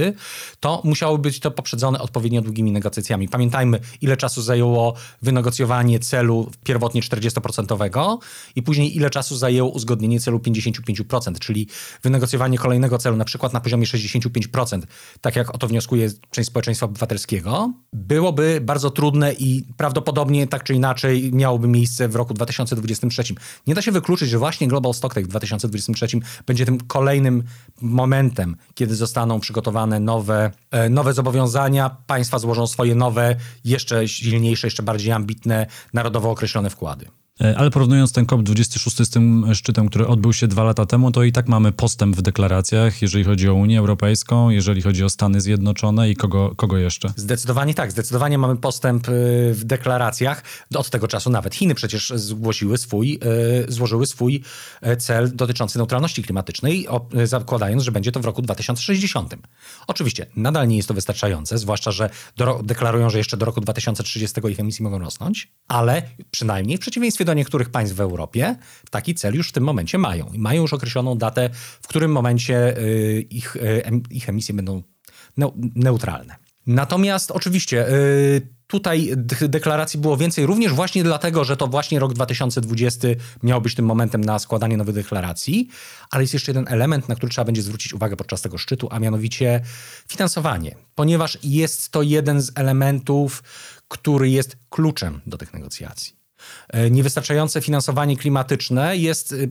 to 0.60 0.80
musiało 0.84 1.18
być 1.18 1.40
to 1.40 1.50
poprzedzone 1.50 1.98
odpowiednio 1.98 2.42
długimi 2.42 2.72
negocjacjami. 2.72 3.28
Pamiętajmy, 3.28 3.80
ile 4.00 4.16
czasu 4.16 4.42
zajęło 4.42 4.94
wynegocjowanie 5.22 5.98
celu 5.98 6.50
pierwotnie 6.64 7.02
40% 7.02 8.18
i 8.56 8.62
później 8.62 8.96
ile 8.96 9.10
czasu 9.10 9.36
zajęło 9.36 9.70
uzgodnienie 9.70 10.20
celu 10.20 10.38
55%, 10.38 11.38
czyli 11.38 11.68
wynegocjowanie 12.02 12.58
kolejnego 12.58 12.98
celu 12.98 13.16
na 13.16 13.24
przykład 13.24 13.52
na 13.52 13.60
poziomie 13.60 13.86
65%, 13.86 14.82
tak 15.20 15.36
jak 15.36 15.54
o 15.54 15.58
to 15.58 15.68
wnioskuje 15.68 16.10
część 16.30 16.48
społeczeństwa 16.48 16.86
obywatelskiego, 16.86 17.72
byłoby 17.92 18.51
bardzo 18.60 18.90
trudne 18.90 19.32
i 19.32 19.64
prawdopodobnie 19.76 20.46
tak 20.46 20.64
czy 20.64 20.74
inaczej 20.74 21.30
miałoby 21.32 21.68
miejsce 21.68 22.08
w 22.08 22.16
roku 22.16 22.34
2023. 22.34 23.22
Nie 23.66 23.74
da 23.74 23.82
się 23.82 23.92
wykluczyć, 23.92 24.30
że 24.30 24.38
właśnie 24.38 24.68
Global 24.68 24.94
Stocktake 24.94 25.24
w 25.26 25.28
2023 25.28 26.06
będzie 26.46 26.66
tym 26.66 26.80
kolejnym 26.80 27.42
momentem, 27.80 28.56
kiedy 28.74 28.94
zostaną 28.94 29.40
przygotowane 29.40 30.00
nowe, 30.00 30.50
e, 30.70 30.88
nowe 30.88 31.12
zobowiązania, 31.12 31.96
państwa 32.06 32.38
złożą 32.38 32.66
swoje 32.66 32.94
nowe, 32.94 33.36
jeszcze 33.64 34.08
silniejsze, 34.08 34.66
jeszcze 34.66 34.82
bardziej 34.82 35.12
ambitne, 35.12 35.66
narodowo 35.92 36.30
określone 36.30 36.70
wkłady. 36.70 37.21
E, 37.42 37.58
ale 37.58 37.70
porównując 37.70 38.12
ten 38.12 38.24
COP26 38.24 39.04
z 39.04 39.10
tym 39.10 39.54
szczytem, 39.54 39.88
który 39.88 40.06
odbył 40.06 40.32
się 40.32 40.48
dwa 40.48 40.64
lata 40.64 40.86
temu, 40.86 41.12
to 41.12 41.22
i 41.22 41.32
tak 41.32 41.48
mamy 41.48 41.72
postęp 41.72 42.16
w 42.16 42.22
deklaracjach, 42.22 43.02
jeżeli 43.02 43.24
chodzi 43.24 43.48
o 43.48 43.54
Unię 43.54 43.78
Europejską, 43.78 44.50
jeżeli 44.50 44.82
chodzi 44.82 45.04
o 45.04 45.10
Stany 45.10 45.40
Zjednoczone 45.40 46.10
i 46.10 46.16
kogo, 46.16 46.54
kogo 46.56 46.78
jeszcze? 46.78 47.12
Zdecydowanie 47.16 47.74
tak, 47.74 47.92
zdecydowanie 47.92 48.38
mamy 48.38 48.56
postęp 48.56 49.08
y, 49.08 49.12
w 49.54 49.64
deklaracjach. 49.64 50.44
Od 50.74 50.90
tego 50.90 51.08
czasu 51.08 51.30
nawet 51.30 51.54
Chiny 51.54 51.74
przecież 51.74 52.12
zgłosiły 52.16 52.78
swój, 52.78 53.20
y, 53.68 53.72
złożyły 53.72 54.06
swój 54.06 54.42
cel 54.98 55.36
dotyczący 55.36 55.78
neutralności 55.78 56.22
klimatycznej, 56.22 56.86
zakładając, 57.24 57.82
że 57.82 57.92
będzie 57.92 58.12
to 58.12 58.20
w 58.20 58.24
roku 58.24 58.42
2060. 58.42 59.34
Oczywiście 59.86 60.26
nadal 60.36 60.68
nie 60.68 60.76
jest 60.76 60.88
to 60.88 60.94
wystarczające, 60.94 61.58
zwłaszcza, 61.58 61.90
że 61.90 62.10
do, 62.36 62.60
deklarują, 62.64 63.10
że 63.10 63.18
jeszcze 63.18 63.36
do 63.36 63.46
roku 63.46 63.60
2030 63.60 64.40
ich 64.48 64.60
emisje 64.60 64.82
mogą 64.82 64.98
rosnąć, 64.98 65.52
ale 65.68 66.02
przynajmniej 66.30 66.78
w 66.78 66.80
przeciwieństwie 66.80 67.24
do 67.24 67.31
do 67.32 67.38
niektórych 67.38 67.70
państw 67.70 67.96
w 67.96 68.00
Europie 68.00 68.56
taki 68.90 69.14
cel 69.14 69.34
już 69.34 69.48
w 69.48 69.52
tym 69.52 69.64
momencie 69.64 69.98
mają. 69.98 70.30
I 70.32 70.38
mają 70.38 70.62
już 70.62 70.72
określoną 70.72 71.18
datę, 71.18 71.50
w 71.82 71.88
którym 71.88 72.12
momencie 72.12 72.78
y, 72.78 73.26
ich, 73.30 73.56
y, 73.56 73.82
ich 74.10 74.28
emisje 74.28 74.54
będą 74.54 74.82
neutralne. 75.74 76.36
Natomiast 76.66 77.30
oczywiście 77.30 77.88
y, 77.88 78.48
tutaj 78.66 79.12
deklaracji 79.48 80.00
było 80.00 80.16
więcej, 80.16 80.46
również 80.46 80.72
właśnie 80.72 81.04
dlatego, 81.04 81.44
że 81.44 81.56
to 81.56 81.66
właśnie 81.66 81.98
rok 81.98 82.14
2020 82.14 83.08
miał 83.42 83.60
być 83.60 83.74
tym 83.74 83.84
momentem 83.84 84.24
na 84.24 84.38
składanie 84.38 84.76
nowych 84.76 84.94
deklaracji, 84.94 85.68
ale 86.10 86.22
jest 86.22 86.34
jeszcze 86.34 86.50
jeden 86.50 86.68
element, 86.68 87.08
na 87.08 87.14
który 87.14 87.30
trzeba 87.30 87.44
będzie 87.44 87.62
zwrócić 87.62 87.94
uwagę 87.94 88.16
podczas 88.16 88.42
tego 88.42 88.58
szczytu, 88.58 88.88
a 88.90 88.98
mianowicie 88.98 89.60
finansowanie, 90.08 90.76
ponieważ 90.94 91.38
jest 91.42 91.90
to 91.90 92.02
jeden 92.02 92.42
z 92.42 92.52
elementów, 92.54 93.42
który 93.88 94.30
jest 94.30 94.56
kluczem 94.70 95.20
do 95.26 95.38
tych 95.38 95.54
negocjacji. 95.54 96.21
E, 96.68 96.90
niewystarczające 96.90 97.60
finansowanie 97.60 98.16
klimatyczne 98.16 98.96
jest 98.96 99.32
y, 99.32 99.50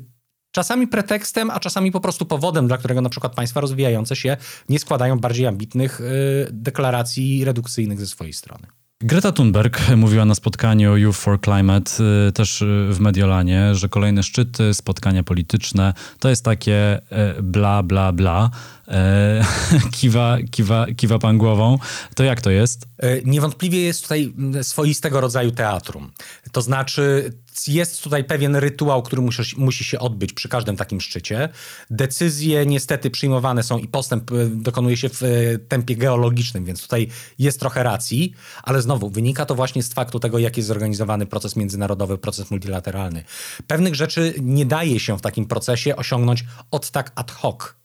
czasami 0.52 0.88
pretekstem, 0.88 1.50
a 1.50 1.60
czasami 1.60 1.92
po 1.92 2.00
prostu 2.00 2.26
powodem, 2.26 2.68
dla 2.68 2.78
którego 2.78 3.02
na 3.02 3.10
przykład 3.10 3.36
państwa 3.36 3.62
rozwijające 3.62 4.16
się 4.16 4.38
nie 4.70 4.80
składają 4.80 5.20
bardziej 5.20 5.48
ambitnych 5.48 6.02
y, 6.02 6.04
deklaracji 6.52 7.46
redukcyjnych 7.46 8.00
ze 8.00 8.08
swojej 8.08 8.34
strony. 8.34 8.68
Greta 9.04 9.32
Thunberg 9.32 9.82
mówiła 9.98 10.26
na 10.26 10.36
spotkaniu 10.36 10.98
Youth 10.98 11.18
for 11.18 11.42
Climate, 11.42 11.92
y, 12.28 12.32
też 12.32 12.64
w 12.90 13.00
Mediolanie, 13.00 13.76
że 13.76 13.90
kolejne 13.90 14.24
szczyty, 14.24 14.74
spotkania 14.74 15.24
polityczne 15.24 15.94
to 16.20 16.30
jest 16.30 16.46
takie 16.46 17.02
bla, 17.42 17.84
bla, 17.84 18.12
bla. 18.12 18.50
E, 18.92 19.46
kiwa, 19.98 20.38
kiwa, 20.52 20.86
kiwa 20.98 21.20
pan 21.20 21.38
głową. 21.38 21.78
To 22.16 22.24
jak 22.24 22.42
to 22.42 22.50
jest? 22.50 22.86
E, 22.98 23.22
niewątpliwie 23.22 23.82
jest 23.82 24.02
tutaj 24.02 24.34
swoistego 24.62 25.22
rodzaju 25.22 25.52
teatrum. 25.52 26.12
To 26.52 26.62
znaczy, 26.62 27.34
jest 27.68 28.04
tutaj 28.04 28.24
pewien 28.24 28.56
rytuał, 28.56 29.04
który 29.04 29.22
musi, 29.22 29.42
musi 29.58 29.84
się 29.84 30.00
odbyć 30.00 30.34
przy 30.34 30.50
każdym 30.50 30.78
takim 30.78 31.02
szczycie. 31.02 31.50
Decyzje 31.90 32.66
niestety 32.66 33.12
przyjmowane 33.12 33.64
są 33.64 33.78
i 33.78 33.88
postęp 33.88 34.32
e, 34.32 34.36
dokonuje 34.46 34.98
się 34.98 35.10
w 35.10 35.22
tempie 35.68 35.96
geologicznym, 35.96 36.66
więc 36.66 36.82
tutaj 36.82 37.08
jest 37.40 37.60
trochę 37.60 37.84
racji, 37.84 38.34
ale 38.64 38.82
znowu 38.82 39.10
wynika 39.10 39.46
to 39.46 39.56
właśnie 39.56 39.84
z 39.84 39.94
faktu 39.94 40.20
tego, 40.20 40.40
jak 40.40 40.58
jest 40.58 40.68
zorganizowany 40.68 41.26
proces 41.26 41.56
międzynarodowy, 41.56 42.18
proces 42.18 42.52
multilateralny. 42.52 43.24
Pewnych 43.68 43.96
rzeczy 43.96 44.34
nie 44.42 44.66
daje 44.66 45.00
się 45.00 45.18
w 45.18 45.22
takim 45.22 45.46
procesie 45.46 45.96
osiągnąć 45.96 46.46
od 46.72 46.92
tak 46.92 47.12
ad 47.16 47.32
hoc 47.32 47.81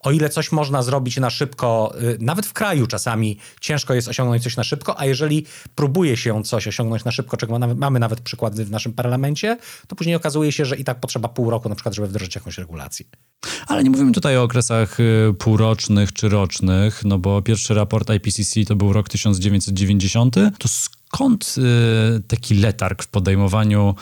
o 0.00 0.10
ile 0.10 0.28
coś 0.28 0.52
można 0.52 0.82
zrobić 0.82 1.16
na 1.16 1.30
szybko, 1.30 1.94
y, 2.02 2.18
nawet 2.20 2.46
w 2.46 2.52
kraju 2.52 2.86
czasami 2.86 3.38
ciężko 3.60 3.94
jest 3.94 4.08
osiągnąć 4.08 4.42
coś 4.42 4.56
na 4.56 4.64
szybko, 4.64 5.00
a 5.00 5.06
jeżeli 5.06 5.46
próbuje 5.74 6.16
się 6.16 6.42
coś 6.42 6.68
osiągnąć 6.68 7.04
na 7.04 7.10
szybko, 7.10 7.36
czego 7.36 7.58
mamy 7.58 8.00
nawet 8.00 8.20
przykłady 8.20 8.64
w 8.64 8.70
naszym 8.70 8.92
parlamencie, 8.92 9.58
to 9.86 9.96
później 9.96 10.16
okazuje 10.16 10.52
się, 10.52 10.64
że 10.64 10.76
i 10.76 10.84
tak 10.84 11.00
potrzeba 11.00 11.28
pół 11.28 11.50
roku 11.50 11.68
na 11.68 11.74
przykład, 11.74 11.94
żeby 11.94 12.08
wdrożyć 12.08 12.34
jakąś 12.34 12.58
regulację. 12.58 13.06
Ale 13.66 13.84
nie 13.84 13.90
mówimy 13.90 14.12
tutaj 14.12 14.36
o 14.36 14.42
okresach 14.42 15.00
y, 15.00 15.34
półrocznych 15.38 16.12
czy 16.12 16.28
rocznych, 16.28 17.04
no 17.04 17.18
bo 17.18 17.42
pierwszy 17.42 17.74
raport 17.74 18.10
IPCC 18.10 18.64
to 18.66 18.76
był 18.76 18.92
rok 18.92 19.08
1990. 19.08 20.34
To 20.58 20.68
skąd 20.68 21.54
y, 21.58 22.22
taki 22.22 22.54
letarg 22.54 23.02
w 23.02 23.08
podejmowaniu 23.08 23.94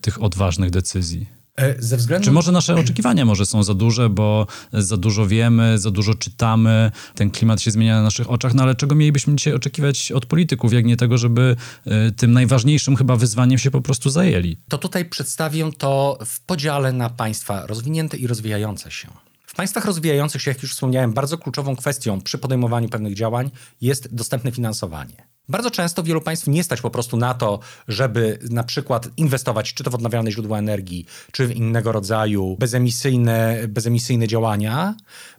tych 0.00 0.22
odważnych 0.22 0.70
decyzji? 0.70 1.35
E, 1.56 1.74
ze 1.78 1.96
względu... 1.96 2.24
Czy 2.24 2.32
może 2.32 2.52
nasze 2.52 2.74
oczekiwania 2.74 3.24
może 3.24 3.46
są 3.46 3.62
za 3.62 3.74
duże, 3.74 4.08
bo 4.08 4.46
za 4.72 4.96
dużo 4.96 5.26
wiemy, 5.26 5.78
za 5.78 5.90
dużo 5.90 6.14
czytamy, 6.14 6.90
ten 7.14 7.30
klimat 7.30 7.60
się 7.60 7.70
zmienia 7.70 7.96
na 7.96 8.02
naszych 8.02 8.30
oczach, 8.30 8.54
no 8.54 8.62
ale 8.62 8.74
czego 8.74 8.94
mielibyśmy 8.94 9.36
dzisiaj 9.36 9.54
oczekiwać 9.54 10.12
od 10.12 10.26
polityków, 10.26 10.72
jak 10.72 10.84
nie 10.84 10.96
tego, 10.96 11.18
żeby 11.18 11.56
e, 11.86 12.10
tym 12.12 12.32
najważniejszym 12.32 12.96
chyba 12.96 13.16
wyzwaniem 13.16 13.58
się 13.58 13.70
po 13.70 13.80
prostu 13.80 14.10
zajęli? 14.10 14.56
To 14.68 14.78
tutaj 14.78 15.04
przedstawię 15.04 15.70
to 15.78 16.18
w 16.26 16.40
podziale 16.40 16.92
na 16.92 17.10
państwa 17.10 17.66
rozwinięte 17.66 18.16
i 18.16 18.26
rozwijające 18.26 18.90
się. 18.90 19.08
Państwach 19.56 19.84
rozwijających 19.84 20.42
się, 20.42 20.50
jak 20.50 20.62
już 20.62 20.72
wspomniałem, 20.72 21.12
bardzo 21.12 21.38
kluczową 21.38 21.76
kwestią 21.76 22.20
przy 22.20 22.38
podejmowaniu 22.38 22.88
pewnych 22.88 23.14
działań 23.14 23.50
jest 23.80 24.14
dostępne 24.14 24.52
finansowanie. 24.52 25.26
Bardzo 25.48 25.70
często 25.70 26.02
wielu 26.02 26.20
państw 26.20 26.46
nie 26.46 26.64
stać 26.64 26.80
po 26.80 26.90
prostu 26.90 27.16
na 27.16 27.34
to, 27.34 27.60
żeby 27.88 28.38
na 28.50 28.64
przykład 28.64 29.08
inwestować 29.16 29.74
czy 29.74 29.84
to 29.84 29.90
w 29.90 29.94
odnawialne 29.94 30.32
źródła 30.32 30.58
energii, 30.58 31.06
czy 31.32 31.46
w 31.46 31.56
innego 31.56 31.92
rodzaju 31.92 32.56
bezemisyjne, 32.58 33.58
bezemisyjne 33.68 34.28
działania, 34.28 34.94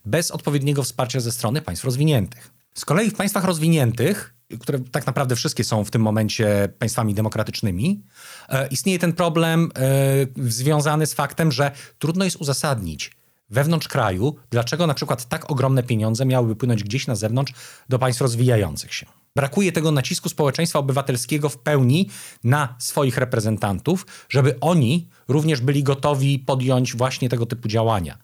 bez 0.06 0.32
odpowiedniego 0.32 0.84
wsparcia 0.84 1.20
ze 1.20 1.32
strony 1.32 1.62
państw 1.62 1.86
rozwiniętych. 1.86 2.52
Z 2.74 2.86
kolei 2.86 3.10
w 3.10 3.16
państwach 3.16 3.44
rozwiniętych, 3.44 4.34
które 4.60 4.80
tak 4.80 5.06
naprawdę 5.06 5.36
wszystkie 5.36 5.64
są 5.64 5.84
w 5.84 5.92
tym 5.92 6.02
momencie 6.02 6.70
państwami 6.80 7.14
demokratycznymi, 7.14 8.04
e, 8.50 8.68
istnieje 8.68 9.00
ten 9.00 9.14
problem 9.14 9.72
e, 9.76 10.50
związany 10.50 11.06
z 11.06 11.14
faktem, 11.14 11.52
że 11.52 11.72
trudno 12.00 12.26
jest 12.26 12.38
uzasadnić 12.38 13.17
wewnątrz 13.50 13.88
kraju, 13.88 14.36
dlaczego 14.50 14.88
na 14.88 14.94
przykład 14.94 15.26
tak 15.26 15.52
ogromne 15.52 15.84
pieniądze 15.84 16.26
miałyby 16.26 16.56
płynąć 16.56 16.84
gdzieś 16.84 17.08
na 17.08 17.16
zewnątrz 17.16 17.54
do 17.90 18.00
państw 18.00 18.22
rozwijających 18.22 18.94
się. 18.94 19.06
Brakuje 19.36 19.72
tego 19.72 19.92
nacisku 19.92 20.30
społeczeństwa 20.30 20.80
obywatelskiego 20.80 21.50
w 21.50 21.58
pełni 21.58 22.10
na 22.44 22.76
swoich 22.80 23.18
reprezentantów, 23.18 24.06
żeby 24.30 24.60
oni 24.60 25.10
również 25.28 25.62
byli 25.62 25.84
gotowi 25.84 26.40
podjąć 26.40 26.96
właśnie 26.96 27.30
tego 27.30 27.46
typu 27.46 27.68
działania. 27.68 28.18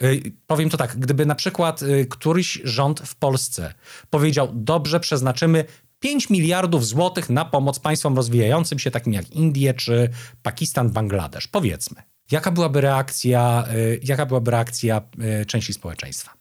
Yy, 0.00 0.22
powiem 0.46 0.70
to 0.70 0.76
tak, 0.76 0.96
gdyby 0.96 1.26
na 1.26 1.34
przykład 1.34 1.82
yy, 1.82 2.06
któryś 2.06 2.60
rząd 2.64 3.00
w 3.00 3.14
Polsce 3.14 3.74
powiedział: 4.10 4.48
Dobrze, 4.54 5.00
przeznaczymy 5.00 5.64
5 6.00 6.30
miliardów 6.30 6.86
złotych 6.86 7.30
na 7.30 7.44
pomoc 7.44 7.78
państwom 7.78 8.16
rozwijającym 8.16 8.78
się, 8.78 8.90
takim 8.90 9.12
jak 9.12 9.30
Indie 9.30 9.74
czy 9.74 10.08
Pakistan, 10.42 10.90
Bangladesz, 10.90 11.48
powiedzmy. 11.48 12.09
Jaka 12.30 12.50
byłaby 12.50 12.80
reakcja, 12.80 13.64
yy, 13.74 14.00
jaka 14.02 14.26
byłaby 14.26 14.50
reakcja 14.50 15.02
y, 15.42 15.46
części 15.46 15.72
społeczeństwa? 15.72 16.32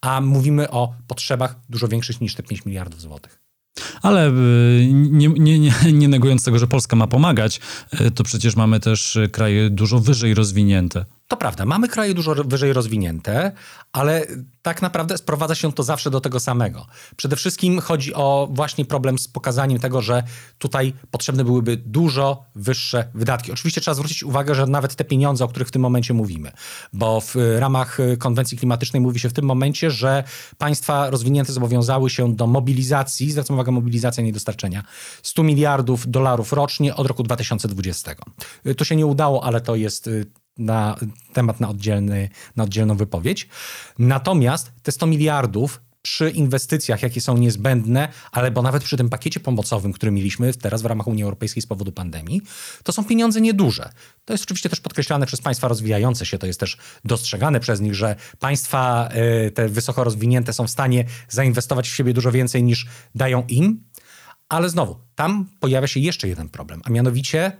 A 0.00 0.20
mówimy 0.20 0.70
o 0.70 0.94
potrzebach 1.06 1.56
dużo 1.68 1.88
większych 1.88 2.20
niż 2.20 2.34
te 2.34 2.42
5 2.42 2.64
miliardów 2.64 3.00
złotych. 3.00 3.42
Ale 4.02 4.28
y, 4.28 4.32
nie, 4.92 5.28
nie, 5.28 5.58
nie, 5.58 5.72
nie 5.92 6.08
negując 6.08 6.44
tego, 6.44 6.58
że 6.58 6.66
Polska 6.66 6.96
ma 6.96 7.06
pomagać, 7.06 7.60
y, 8.00 8.10
to 8.10 8.24
przecież 8.24 8.56
mamy 8.56 8.80
też 8.80 9.18
kraje 9.32 9.70
dużo 9.70 9.98
wyżej 9.98 10.34
rozwinięte. 10.34 11.04
To 11.32 11.36
prawda, 11.36 11.66
mamy 11.66 11.88
kraje 11.88 12.14
dużo 12.14 12.34
wyżej 12.34 12.72
rozwinięte, 12.72 13.52
ale 13.92 14.26
tak 14.62 14.82
naprawdę 14.82 15.18
sprowadza 15.18 15.54
się 15.54 15.72
to 15.72 15.82
zawsze 15.82 16.10
do 16.10 16.20
tego 16.20 16.40
samego. 16.40 16.86
Przede 17.16 17.36
wszystkim 17.36 17.80
chodzi 17.80 18.14
o 18.14 18.48
właśnie 18.50 18.84
problem 18.84 19.18
z 19.18 19.28
pokazaniem 19.28 19.78
tego, 19.78 20.02
że 20.02 20.22
tutaj 20.58 20.92
potrzebne 21.10 21.44
byłyby 21.44 21.76
dużo 21.76 22.44
wyższe 22.54 23.08
wydatki. 23.14 23.52
Oczywiście 23.52 23.80
trzeba 23.80 23.94
zwrócić 23.94 24.22
uwagę, 24.22 24.54
że 24.54 24.66
nawet 24.66 24.94
te 24.94 25.04
pieniądze, 25.04 25.44
o 25.44 25.48
których 25.48 25.68
w 25.68 25.70
tym 25.70 25.82
momencie 25.82 26.14
mówimy, 26.14 26.52
bo 26.92 27.20
w 27.20 27.34
ramach 27.58 27.98
konwencji 28.18 28.58
klimatycznej 28.58 29.00
mówi 29.00 29.20
się 29.20 29.28
w 29.28 29.32
tym 29.32 29.44
momencie, 29.44 29.90
że 29.90 30.24
państwa 30.58 31.10
rozwinięte 31.10 31.52
zobowiązały 31.52 32.10
się 32.10 32.34
do 32.34 32.46
mobilizacji, 32.46 33.30
zwracam 33.30 33.56
uwagę, 33.56 33.72
mobilizacja, 33.72 34.24
nie 34.24 34.32
dostarczenia, 34.32 34.82
100 35.22 35.42
miliardów 35.42 36.10
dolarów 36.10 36.52
rocznie 36.52 36.96
od 36.96 37.06
roku 37.06 37.22
2020. 37.22 38.14
To 38.76 38.84
się 38.84 38.96
nie 38.96 39.06
udało, 39.06 39.44
ale 39.44 39.60
to 39.60 39.76
jest 39.76 40.10
na 40.58 40.96
temat 41.32 41.60
na, 41.60 41.68
oddzielny, 41.68 42.28
na 42.56 42.64
oddzielną 42.64 42.96
wypowiedź. 42.96 43.48
Natomiast 43.98 44.72
te 44.82 44.92
100 44.92 45.06
miliardów 45.06 45.80
przy 46.02 46.30
inwestycjach, 46.30 47.02
jakie 47.02 47.20
są 47.20 47.38
niezbędne, 47.38 48.08
ale 48.32 48.50
bo 48.50 48.62
nawet 48.62 48.84
przy 48.84 48.96
tym 48.96 49.08
pakiecie 49.08 49.40
pomocowym, 49.40 49.92
który 49.92 50.12
mieliśmy 50.12 50.54
teraz 50.54 50.82
w 50.82 50.86
ramach 50.86 51.06
Unii 51.06 51.24
Europejskiej 51.24 51.62
z 51.62 51.66
powodu 51.66 51.92
pandemii, 51.92 52.42
to 52.84 52.92
są 52.92 53.04
pieniądze 53.04 53.40
nieduże. 53.40 53.90
To 54.24 54.34
jest 54.34 54.44
oczywiście 54.44 54.68
też 54.68 54.80
podkreślane 54.80 55.26
przez 55.26 55.40
państwa 55.40 55.68
rozwijające 55.68 56.26
się, 56.26 56.38
to 56.38 56.46
jest 56.46 56.60
też 56.60 56.76
dostrzegane 57.04 57.60
przez 57.60 57.80
nich, 57.80 57.94
że 57.94 58.16
państwa 58.40 59.08
y, 59.46 59.50
te 59.50 59.68
wysoko 59.68 60.04
rozwinięte 60.04 60.52
są 60.52 60.66
w 60.66 60.70
stanie 60.70 61.04
zainwestować 61.28 61.88
w 61.88 61.94
siebie 61.94 62.14
dużo 62.14 62.32
więcej 62.32 62.62
niż 62.62 62.86
dają 63.14 63.44
im, 63.48 63.84
ale 64.48 64.68
znowu, 64.68 64.96
tam 65.14 65.48
pojawia 65.60 65.86
się 65.86 66.00
jeszcze 66.00 66.28
jeden 66.28 66.48
problem, 66.48 66.80
a 66.84 66.90
mianowicie 66.90 67.52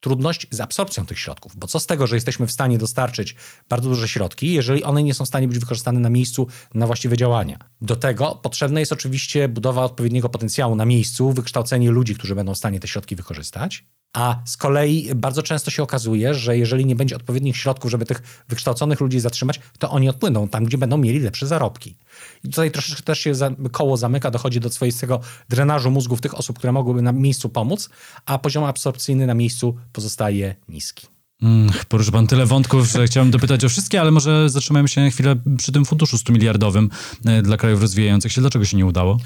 trudność 0.00 0.46
z 0.50 0.60
absorpcją 0.60 1.06
tych 1.06 1.18
środków, 1.18 1.56
bo 1.56 1.66
co 1.66 1.80
z 1.80 1.86
tego, 1.86 2.06
że 2.06 2.16
jesteśmy 2.16 2.46
w 2.46 2.52
stanie 2.52 2.78
dostarczyć 2.78 3.36
bardzo 3.68 3.88
duże 3.88 4.08
środki, 4.08 4.52
jeżeli 4.52 4.84
one 4.84 5.02
nie 5.02 5.14
są 5.14 5.24
w 5.24 5.28
stanie 5.28 5.48
być 5.48 5.58
wykorzystane 5.58 6.00
na 6.00 6.10
miejscu 6.10 6.46
na 6.74 6.86
właściwe 6.86 7.16
działania. 7.16 7.58
Do 7.80 7.96
tego 7.96 8.40
potrzebna 8.42 8.80
jest 8.80 8.92
oczywiście 8.92 9.48
budowa 9.48 9.84
odpowiedniego 9.84 10.28
potencjału 10.28 10.74
na 10.74 10.84
miejscu, 10.84 11.32
wykształcenie 11.32 11.90
ludzi, 11.90 12.14
którzy 12.14 12.34
będą 12.34 12.54
w 12.54 12.58
stanie 12.58 12.80
te 12.80 12.88
środki 12.88 13.16
wykorzystać. 13.16 13.84
A 14.12 14.36
z 14.44 14.56
kolei 14.56 15.10
bardzo 15.14 15.42
często 15.42 15.70
się 15.70 15.82
okazuje, 15.82 16.34
że 16.34 16.58
jeżeli 16.58 16.86
nie 16.86 16.96
będzie 16.96 17.16
odpowiednich 17.16 17.56
środków, 17.56 17.90
żeby 17.90 18.06
tych 18.06 18.44
wykształconych 18.48 19.00
ludzi 19.00 19.20
zatrzymać, 19.20 19.60
to 19.78 19.90
oni 19.90 20.08
odpłyną 20.08 20.48
tam, 20.48 20.64
gdzie 20.64 20.78
będą 20.78 20.98
mieli 20.98 21.20
lepsze 21.20 21.46
zarobki. 21.46 21.96
I 22.44 22.48
tutaj 22.48 22.70
troszeczkę 22.70 23.02
też 23.02 23.18
się 23.18 23.32
koło 23.72 23.96
zamyka, 23.96 24.30
dochodzi 24.30 24.60
do 24.60 24.70
swoistego 24.70 25.20
drenażu 25.48 25.90
mózgów 25.90 26.20
tych 26.20 26.38
osób, 26.38 26.58
które 26.58 26.72
mogłyby 26.72 27.02
na 27.02 27.12
miejscu 27.12 27.48
pomóc, 27.48 27.90
a 28.26 28.38
poziom 28.38 28.64
absorpcyjny 28.64 29.26
na 29.26 29.34
miejscu 29.34 29.76
pozostaje 29.92 30.54
niski. 30.68 31.06
Mm, 31.42 31.70
poruszył 31.88 32.12
pan 32.12 32.26
tyle 32.26 32.46
wątków, 32.46 32.86
że 32.90 33.06
chciałem 33.06 33.30
dopytać 33.30 33.64
o 33.64 33.68
wszystkie, 33.68 34.00
ale 34.00 34.10
może 34.10 34.50
zatrzymajmy 34.50 34.88
się 34.88 35.00
na 35.00 35.10
chwilę 35.10 35.36
przy 35.58 35.72
tym 35.72 35.84
funduszu 35.84 36.18
100 36.18 36.32
miliardowym 36.32 36.90
e, 37.26 37.42
dla 37.42 37.56
krajów 37.56 37.80
rozwijających 37.80 38.32
się. 38.32 38.40
Dlaczego 38.40 38.64
się 38.64 38.76
nie 38.76 38.86
udało? 38.86 39.18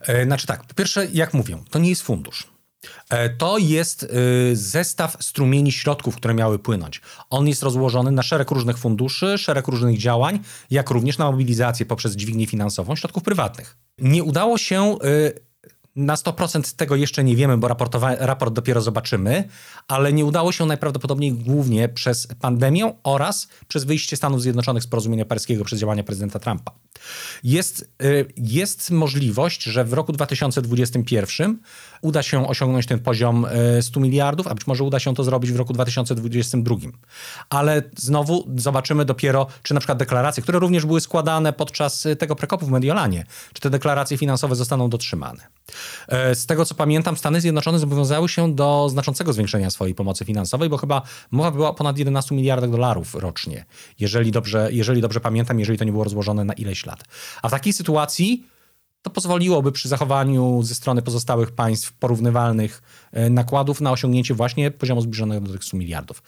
E, 0.00 0.24
znaczy 0.24 0.46
tak, 0.46 0.66
po 0.66 0.74
pierwsze, 0.74 1.06
jak 1.12 1.34
mówię, 1.34 1.58
to 1.70 1.78
nie 1.78 1.88
jest 1.88 2.02
fundusz. 2.02 2.53
E, 3.10 3.28
to 3.28 3.58
jest 3.58 4.02
y, 4.02 4.56
zestaw 4.56 5.16
strumieni 5.20 5.72
środków, 5.72 6.16
które 6.16 6.34
miały 6.34 6.58
płynąć. 6.58 7.00
On 7.30 7.48
jest 7.48 7.62
rozłożony 7.62 8.10
na 8.10 8.22
szereg 8.22 8.50
różnych 8.50 8.78
funduszy, 8.78 9.38
szereg 9.38 9.68
różnych 9.68 9.98
działań, 9.98 10.40
jak 10.70 10.90
również 10.90 11.18
na 11.18 11.30
mobilizację 11.30 11.86
poprzez 11.86 12.16
dźwignię 12.16 12.46
finansową 12.46 12.96
środków 12.96 13.22
prywatnych. 13.22 13.76
Nie 13.98 14.24
udało 14.24 14.58
się 14.58 14.96
y, 15.04 15.43
na 15.96 16.14
100% 16.14 16.76
tego 16.76 16.96
jeszcze 16.96 17.24
nie 17.24 17.36
wiemy, 17.36 17.56
bo 17.56 17.68
raport 18.18 18.54
dopiero 18.54 18.80
zobaczymy, 18.80 19.48
ale 19.88 20.12
nie 20.12 20.24
udało 20.24 20.52
się 20.52 20.66
najprawdopodobniej 20.66 21.32
głównie 21.32 21.88
przez 21.88 22.26
pandemię 22.26 22.94
oraz 23.02 23.48
przez 23.68 23.84
wyjście 23.84 24.16
Stanów 24.16 24.42
Zjednoczonych 24.42 24.82
z 24.82 24.86
porozumienia 24.86 25.24
paryskiego 25.24 25.64
przez 25.64 25.80
działania 25.80 26.04
prezydenta 26.04 26.38
Trumpa. 26.38 26.72
Jest, 27.44 27.90
y, 28.02 28.26
jest 28.36 28.90
możliwość, 28.90 29.62
że 29.62 29.84
w 29.84 29.92
roku 29.92 30.12
2021 30.12 31.58
uda 32.02 32.22
się 32.22 32.48
osiągnąć 32.48 32.86
ten 32.86 32.98
poziom 32.98 33.46
100 33.80 34.00
y, 34.00 34.02
miliardów, 34.02 34.46
a 34.46 34.54
być 34.54 34.66
może 34.66 34.84
uda 34.84 34.98
się 34.98 35.14
to 35.14 35.24
zrobić 35.24 35.52
w 35.52 35.56
roku 35.56 35.72
2022. 35.72 36.76
Ale 37.50 37.82
znowu 37.96 38.48
zobaczymy 38.56 39.04
dopiero, 39.04 39.46
czy 39.62 39.74
na 39.74 39.80
przykład 39.80 39.98
deklaracje, 39.98 40.42
które 40.42 40.58
również 40.58 40.86
były 40.86 41.00
składane 41.00 41.52
podczas 41.52 42.06
tego 42.18 42.36
prekopu 42.36 42.66
w 42.66 42.70
Mediolanie, 42.70 43.26
czy 43.52 43.60
te 43.60 43.70
deklaracje 43.70 44.18
finansowe 44.18 44.54
zostaną 44.54 44.90
dotrzymane. 44.90 45.46
Z 46.34 46.46
tego 46.46 46.64
co 46.64 46.74
pamiętam, 46.74 47.16
Stany 47.16 47.40
Zjednoczone 47.40 47.78
zobowiązały 47.78 48.28
się 48.28 48.54
do 48.54 48.88
znaczącego 48.90 49.32
zwiększenia 49.32 49.70
swojej 49.70 49.94
pomocy 49.94 50.24
finansowej, 50.24 50.68
bo 50.68 50.76
chyba 50.76 51.02
mowa 51.30 51.50
była 51.50 51.68
o 51.68 51.74
ponad 51.74 51.98
11 51.98 52.34
miliardach 52.34 52.70
dolarów 52.70 53.14
rocznie, 53.14 53.64
jeżeli 54.00 54.32
dobrze, 54.32 54.68
jeżeli 54.72 55.00
dobrze 55.00 55.20
pamiętam, 55.20 55.60
jeżeli 55.60 55.78
to 55.78 55.84
nie 55.84 55.92
było 55.92 56.04
rozłożone 56.04 56.44
na 56.44 56.52
ileś 56.52 56.86
lat. 56.86 57.04
A 57.42 57.48
w 57.48 57.50
takiej 57.50 57.72
sytuacji 57.72 58.46
to 59.04 59.10
pozwoliłoby 59.10 59.72
przy 59.72 59.88
zachowaniu 59.88 60.62
ze 60.62 60.74
strony 60.74 61.02
pozostałych 61.02 61.52
państw 61.52 61.92
porównywalnych 61.92 62.82
e, 63.12 63.30
nakładów 63.30 63.80
na 63.80 63.92
osiągnięcie 63.92 64.34
właśnie 64.34 64.70
poziomu 64.70 65.00
zbliżonego 65.00 65.46
do 65.46 65.52
tych 65.52 65.64
100 65.64 65.76
miliardów. 65.76 66.22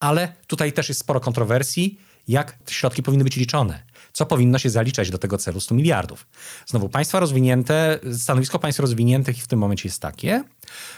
Ale 0.00 0.32
tutaj 0.46 0.72
też 0.72 0.88
jest 0.88 1.00
sporo 1.00 1.20
kontrowersji, 1.20 1.98
jak 2.28 2.52
te 2.52 2.72
środki 2.72 3.02
powinny 3.02 3.24
być 3.24 3.36
liczone 3.36 3.92
co 4.12 4.26
powinno 4.26 4.58
się 4.58 4.70
zaliczać 4.70 5.10
do 5.10 5.18
tego 5.18 5.38
celu 5.38 5.60
100 5.60 5.74
miliardów. 5.74 6.26
Znowu, 6.66 6.88
państwa 6.88 7.20
rozwinięte, 7.20 7.98
stanowisko 8.18 8.58
państw 8.58 8.80
rozwiniętych 8.80 9.36
w 9.36 9.46
tym 9.46 9.58
momencie 9.58 9.88
jest 9.88 10.00
takie, 10.00 10.44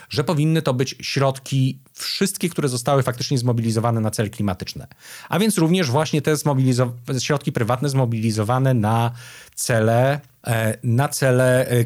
że 0.09 0.23
powinny 0.23 0.61
to 0.61 0.73
być 0.73 0.95
środki 1.01 1.79
wszystkie, 1.93 2.49
które 2.49 2.69
zostały 2.69 3.03
faktycznie 3.03 3.37
zmobilizowane 3.37 4.01
na 4.01 4.11
cele 4.11 4.29
klimatyczne. 4.29 4.87
A 5.29 5.39
więc 5.39 5.57
również 5.57 5.91
właśnie 5.91 6.21
te 6.21 6.35
środki 7.19 7.51
prywatne 7.51 7.89
zmobilizowane 7.89 8.73
na 8.73 9.11
cele, 9.55 10.19
e, 10.47 10.77
na 10.83 11.09
cele 11.09 11.67
e, 11.67 11.85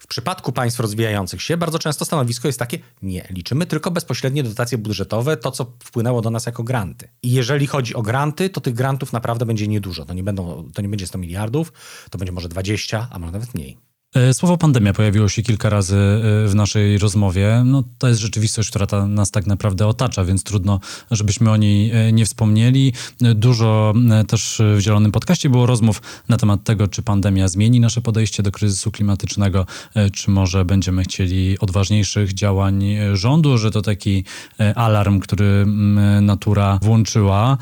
klimatyczne 0.00 0.06
przypadku 0.06 0.52
państw 0.52 0.80
rozwijających 0.80 1.42
się 1.42 1.56
bardzo 1.56 1.78
często 1.78 2.04
stanowisko 2.04 2.48
jest 2.48 2.58
takie, 2.58 2.78
nie, 3.02 3.26
liczymy 3.30 3.66
tylko 3.66 3.90
bezpośrednie 3.90 4.42
dotacje 4.42 4.78
budżetowe, 4.78 5.36
to 5.36 5.50
co 5.50 5.64
wpłynęło 5.84 6.22
do 6.22 6.30
nas 6.30 6.46
jako 6.46 6.62
granty. 6.62 7.08
I 7.22 7.30
jeżeli 7.30 7.66
chodzi 7.66 7.94
o 7.94 8.02
granty, 8.02 8.50
to 8.50 8.60
tych 8.60 8.74
grantów 8.74 9.12
naprawdę 9.12 9.46
będzie 9.46 9.68
niedużo. 9.68 10.04
To 10.04 10.14
nie, 10.14 10.22
będą, 10.22 10.68
to 10.74 10.82
nie 10.82 10.88
będzie 10.88 11.06
100 11.06 11.18
miliardów, 11.18 11.72
to 12.10 12.18
będzie 12.18 12.32
może 12.32 12.48
20, 12.48 13.08
a 13.10 13.18
może 13.18 13.32
nawet 13.32 13.54
mniej. 13.54 13.89
E, 14.14 14.34
słowo 14.34 14.58
pandemia 14.58 14.92
pojawiło 14.92 15.28
się 15.28 15.42
kilka 15.42 15.68
razy 15.68 15.96
e, 15.96 16.48
w 16.48 16.54
naszej 16.54 16.98
rozmowie. 16.98 17.62
No, 17.66 17.84
to 17.98 18.08
jest 18.08 18.20
rzeczywistość, 18.20 18.70
która 18.70 18.86
ta, 18.86 19.06
nas 19.06 19.30
tak 19.30 19.46
naprawdę 19.46 19.86
otacza, 19.86 20.24
więc 20.24 20.44
trudno, 20.44 20.80
żebyśmy 21.10 21.50
o 21.50 21.56
niej 21.56 21.90
e, 21.90 22.12
nie 22.12 22.24
wspomnieli. 22.24 22.92
Dużo 23.34 23.94
też 24.28 24.62
w 24.76 24.80
Zielonym 24.80 25.12
Podcaście 25.12 25.50
było 25.50 25.66
rozmów 25.66 26.02
na 26.28 26.36
temat 26.36 26.64
tego, 26.64 26.88
czy 26.88 27.02
pandemia 27.02 27.48
zmieni 27.48 27.80
nasze 27.80 28.00
podejście 28.00 28.42
do 28.42 28.52
kryzysu 28.52 28.90
klimatycznego, 28.90 29.66
czy 30.12 30.30
może 30.30 30.64
będziemy 30.64 31.02
chcieli 31.02 31.58
odważniejszych 31.58 32.34
działań 32.34 32.84
rządu, 33.12 33.58
że 33.58 33.70
to 33.70 33.82
taki 33.82 34.24
alarm, 34.74 35.20
który 35.20 35.66
natura 36.20 36.78
włączyła. 36.82 37.58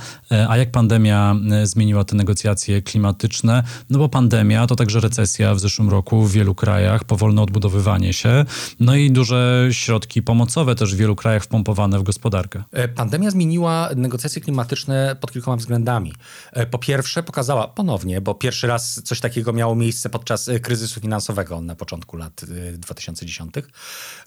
A 0.48 0.56
jak 0.56 0.70
pandemia 0.70 1.36
zmieniła 1.64 2.04
te 2.04 2.16
negocjacje 2.16 2.82
klimatyczne? 2.82 3.62
No 3.90 3.98
bo 3.98 4.08
pandemia 4.08 4.66
to 4.66 4.76
także 4.76 5.00
recesja 5.00 5.54
w 5.54 5.60
zeszłym 5.60 5.88
roku 5.88 6.26
wielu 6.38 6.54
krajach, 6.54 7.04
powolne 7.04 7.42
odbudowywanie 7.42 8.12
się, 8.12 8.44
no 8.80 8.94
i 8.94 9.10
duże 9.10 9.68
środki 9.70 10.22
pomocowe 10.22 10.74
też 10.74 10.94
w 10.94 10.98
wielu 10.98 11.16
krajach 11.16 11.44
wpompowane 11.44 11.98
w 11.98 12.02
gospodarkę. 12.02 12.64
E, 12.72 12.88
pandemia 12.88 13.30
zmieniła 13.30 13.90
negocjacje 13.96 14.42
klimatyczne 14.42 15.16
pod 15.20 15.32
kilkoma 15.32 15.56
względami. 15.56 16.12
E, 16.52 16.66
po 16.66 16.78
pierwsze, 16.78 17.22
pokazała 17.22 17.68
ponownie, 17.68 18.20
bo 18.20 18.34
pierwszy 18.34 18.66
raz 18.66 19.02
coś 19.04 19.20
takiego 19.20 19.52
miało 19.52 19.74
miejsce 19.74 20.10
podczas 20.10 20.48
e, 20.48 20.60
kryzysu 20.60 21.00
finansowego 21.00 21.60
na 21.60 21.74
początku 21.74 22.16
lat 22.16 22.44
2010, 22.72 23.54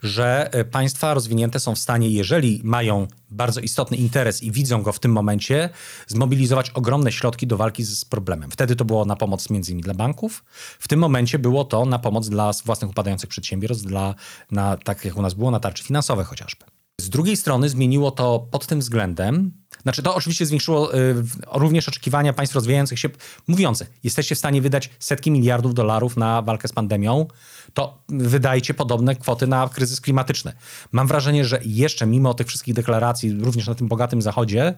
że 0.04 0.50
państwa 0.72 1.14
rozwinięte 1.14 1.60
są 1.60 1.76
w 1.76 1.80
stanie, 1.80 2.10
jeżeli 2.10 2.62
mają 2.64 3.08
bardzo 3.30 3.62
istotny 3.62 3.98
interes 3.98 4.44
i 4.44 4.52
widzą 4.52 4.82
go 4.82 4.92
w 4.94 5.00
tym 5.00 5.12
momencie, 5.12 5.70
zmobilizować 6.08 6.70
ogromne 6.70 7.12
środki 7.12 7.48
do 7.48 7.58
walki 7.58 7.84
z 7.84 8.06
problemem. 8.06 8.52
Wtedy 8.52 8.76
to 8.76 8.86
było 8.86 9.06
na 9.06 9.16
pomoc 9.16 9.50
między 9.50 9.72
innymi 9.72 9.84
dla 9.84 9.94
banków. 9.94 10.44
W 10.80 10.88
tym 10.88 11.00
momencie 11.00 11.40
było 11.40 11.66
to 11.66 11.86
na 11.86 12.00
pomoc 12.02 12.30
dla 12.30 12.52
własnych 12.66 12.92
upadających 12.92 13.30
przedsiębiorstw, 13.30 13.86
dla, 13.86 14.16
na, 14.52 14.78
tak 14.78 15.06
jak 15.06 15.18
u 15.18 15.22
nas 15.22 15.34
było, 15.34 15.52
na 15.52 15.60
tarczy 15.60 15.84
finansowe 15.84 16.24
chociażby. 16.24 16.66
Z 17.02 17.10
drugiej 17.10 17.38
strony 17.38 17.70
zmieniło 17.70 18.12
to 18.12 18.40
pod 18.52 18.68
tym 18.68 18.80
względem, 18.80 19.61
znaczy 19.82 20.04
to 20.04 20.16
oczywiście 20.16 20.46
zwiększyło 20.46 20.96
y, 20.96 21.16
również 21.52 21.88
oczekiwania 21.90 22.34
państw 22.34 22.56
rozwijających 22.56 23.00
się, 23.00 23.10
mówiących, 23.48 23.92
jesteście 24.04 24.36
w 24.36 24.38
stanie 24.38 24.62
wydać 24.62 24.90
setki 25.00 25.32
miliardów 25.32 25.74
dolarów 25.74 26.18
na 26.18 26.42
walkę 26.42 26.68
z 26.68 26.72
pandemią, 26.72 27.28
to 27.74 27.98
wydajcie 28.10 28.74
podobne 28.74 29.16
kwoty 29.16 29.48
na 29.48 29.70
kryzys 29.70 30.02
klimatyczny. 30.02 30.54
Mam 30.92 31.08
wrażenie, 31.08 31.46
że 31.46 31.60
jeszcze 31.66 32.06
mimo 32.06 32.34
tych 32.34 32.48
wszystkich 32.48 32.74
deklaracji, 32.74 33.34
również 33.34 33.68
na 33.68 33.76
tym 33.76 33.88
bogatym 33.88 34.22
zachodzie, 34.22 34.74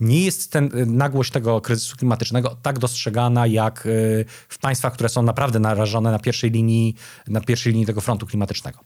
nie 0.00 0.24
jest 0.24 0.52
ten, 0.52 0.78
y, 0.78 0.86
nagłość 0.86 1.32
tego 1.32 1.60
kryzysu 1.60 1.96
klimatycznego 1.96 2.56
tak 2.62 2.78
dostrzegana 2.78 3.46
jak 3.46 3.86
y, 3.86 4.24
w 4.48 4.58
państwach, 4.58 4.92
które 4.92 5.08
są 5.08 5.22
naprawdę 5.22 5.58
narażone 5.58 6.10
na 6.10 6.18
pierwszej 6.18 6.50
linii, 6.50 6.94
na 7.28 7.40
pierwszej 7.40 7.72
linii 7.72 7.86
tego 7.86 8.00
frontu 8.00 8.26
klimatycznego. 8.26 8.78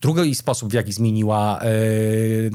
Drugi 0.00 0.34
sposób, 0.34 0.70
w 0.70 0.72
jaki 0.72 0.92
zmieniła 0.92 1.60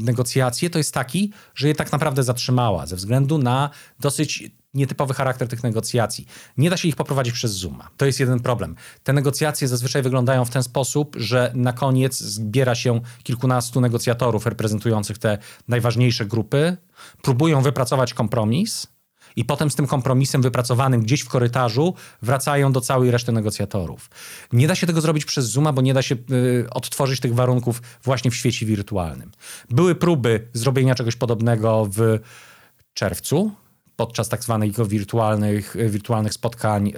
negocjacje, 0.02 0.70
to 0.70 0.78
jest 0.78 0.94
taki, 0.94 1.32
że 1.56 1.68
je 1.68 1.76
tak 1.76 1.92
naprawdę 1.92 2.24
zatrzymała 2.36 2.86
ze 2.86 2.96
względu 2.96 3.38
na 3.38 3.70
dosyć 4.00 4.52
nietypowy 4.74 5.14
charakter 5.14 5.48
tych 5.48 5.64
negocjacji. 5.64 6.28
Nie 6.58 6.70
da 6.70 6.78
się 6.78 6.88
ich 6.88 6.96
poprowadzić 6.96 7.34
przez 7.34 7.52
Zooma. 7.52 7.90
To 7.98 8.06
jest 8.06 8.20
jeden 8.20 8.40
problem. 8.40 8.76
Te 9.04 9.14
negocjacje 9.14 9.68
zazwyczaj 9.68 10.02
wyglądają 10.02 10.46
w 10.46 10.50
ten 10.50 10.64
sposób, 10.64 11.16
że 11.20 11.52
na 11.56 11.74
koniec 11.74 12.20
zbiera 12.20 12.76
się 12.76 13.02
kilkunastu 13.24 13.82
negocjatorów 13.82 14.46
reprezentujących 14.46 15.18
te 15.18 15.38
najważniejsze 15.68 16.26
grupy, 16.26 16.78
próbują 17.22 17.62
wypracować 17.62 18.14
kompromis 18.14 18.88
i 19.36 19.46
potem 19.46 19.72
z 19.72 19.76
tym 19.76 19.88
kompromisem 19.88 20.42
wypracowanym 20.42 21.02
gdzieś 21.02 21.22
w 21.22 21.30
korytarzu 21.30 21.94
wracają 22.22 22.72
do 22.72 22.82
całej 22.82 23.12
reszty 23.12 23.32
negocjatorów. 23.32 24.10
Nie 24.54 24.68
da 24.68 24.76
się 24.76 24.88
tego 24.88 25.02
zrobić 25.02 25.26
przez 25.26 25.46
Zooma, 25.46 25.74
bo 25.74 25.82
nie 25.82 25.94
da 25.94 26.02
się 26.02 26.16
y, 26.32 26.68
odtworzyć 26.70 27.20
tych 27.20 27.36
warunków 27.36 27.82
właśnie 28.04 28.32
w 28.32 28.36
świecie 28.36 28.66
wirtualnym. 28.66 29.32
Były 29.70 29.96
próby 29.96 30.48
zrobienia 30.54 30.96
czegoś 30.96 31.16
podobnego 31.16 31.90
w 31.92 32.20
czerwcu, 32.94 33.52
podczas 33.96 34.30
tak 34.30 34.44
zwanych 34.44 34.88
wirtualnych, 34.88 35.76
wirtualnych 35.90 36.34
spotkań 36.34 36.94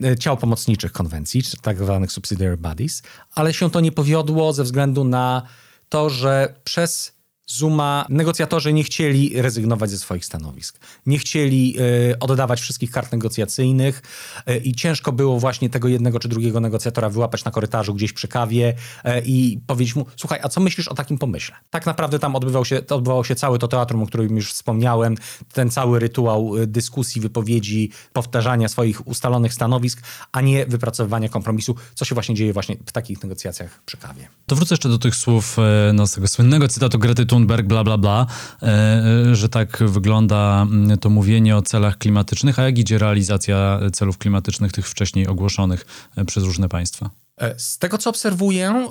y, 0.00 0.06
y, 0.06 0.16
ciał 0.16 0.36
pomocniczych 0.36 0.92
konwencji, 0.92 1.42
czy 1.42 1.56
tak 1.56 1.78
zwanych 1.78 2.12
subsidiary 2.12 2.56
bodies, 2.56 3.02
ale 3.34 3.54
się 3.54 3.70
to 3.70 3.80
nie 3.80 3.92
powiodło 3.92 4.52
ze 4.52 4.64
względu 4.64 5.04
na 5.04 5.42
to, 5.88 6.10
że 6.10 6.54
przez 6.64 7.15
Zuma 7.48 8.06
negocjatorzy 8.08 8.72
nie 8.72 8.84
chcieli 8.84 9.42
rezygnować 9.42 9.90
ze 9.90 9.98
swoich 9.98 10.24
stanowisk. 10.24 10.78
Nie 11.06 11.18
chcieli 11.18 11.76
y, 12.12 12.18
oddawać 12.18 12.60
wszystkich 12.60 12.90
kart 12.90 13.12
negocjacyjnych 13.12 14.02
y, 14.50 14.56
i 14.56 14.74
ciężko 14.74 15.12
było 15.12 15.40
właśnie 15.40 15.70
tego 15.70 15.88
jednego 15.88 16.18
czy 16.18 16.28
drugiego 16.28 16.60
negocjatora 16.60 17.10
wyłapać 17.10 17.44
na 17.44 17.50
korytarzu 17.50 17.94
gdzieś 17.94 18.12
przy 18.12 18.28
kawie 18.28 18.74
y, 19.06 19.22
i 19.24 19.60
powiedzieć 19.66 19.96
mu, 19.96 20.06
słuchaj, 20.16 20.40
a 20.42 20.48
co 20.48 20.60
myślisz 20.60 20.88
o 20.88 20.94
takim 20.94 21.18
pomyśle? 21.18 21.56
Tak 21.70 21.86
naprawdę 21.86 22.18
tam 22.18 22.36
odbywał 22.36 22.64
się, 22.64 22.80
odbywało 22.90 23.24
się 23.24 23.34
całe 23.34 23.58
to 23.58 23.68
teatrum, 23.68 24.02
o 24.02 24.06
którym 24.06 24.36
już 24.36 24.52
wspomniałem, 24.52 25.14
ten 25.52 25.70
cały 25.70 25.98
rytuał 25.98 26.52
dyskusji, 26.66 27.20
wypowiedzi, 27.20 27.90
powtarzania 28.12 28.68
swoich 28.68 29.06
ustalonych 29.06 29.54
stanowisk, 29.54 30.02
a 30.32 30.40
nie 30.40 30.66
wypracowywania 30.66 31.28
kompromisu, 31.28 31.74
co 31.94 32.04
się 32.04 32.14
właśnie 32.14 32.34
dzieje 32.34 32.52
właśnie 32.52 32.76
w 32.86 32.92
takich 32.92 33.22
negocjacjach 33.22 33.82
przy 33.86 33.96
kawie. 33.96 34.28
To 34.46 34.56
wrócę 34.56 34.74
jeszcze 34.74 34.88
do 34.88 34.98
tych 34.98 35.14
słów, 35.14 35.56
no, 35.94 36.06
z 36.06 36.12
tego 36.12 36.28
słynnego 36.28 36.68
cytatu 36.68 36.98
Grety 36.98 37.26
Thunberg, 37.36 37.66
bla, 37.66 37.84
bla, 37.84 37.98
bla, 37.98 38.26
e, 38.62 38.66
e, 38.66 39.34
że 39.34 39.48
tak 39.48 39.78
wygląda 39.78 40.62
mm, 40.62 40.98
to 40.98 41.10
mówienie 41.10 41.56
o 41.56 41.62
celach 41.62 41.98
klimatycznych, 41.98 42.58
a 42.58 42.62
jak 42.62 42.78
idzie 42.78 42.98
realizacja 42.98 43.80
celów 43.92 44.18
klimatycznych 44.18 44.72
tych 44.72 44.88
wcześniej 44.88 45.26
ogłoszonych 45.26 45.86
e, 46.16 46.24
przez 46.24 46.44
różne 46.44 46.68
państwa? 46.68 47.10
Z 47.56 47.78
tego, 47.78 47.98
co 47.98 48.10
obserwuję, 48.10 48.88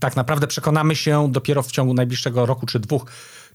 tak 0.00 0.16
naprawdę 0.16 0.46
przekonamy 0.46 0.96
się 0.96 1.28
dopiero 1.32 1.62
w 1.62 1.72
ciągu 1.72 1.94
najbliższego 1.94 2.46
roku 2.46 2.66
czy 2.66 2.80
dwóch, 2.80 3.06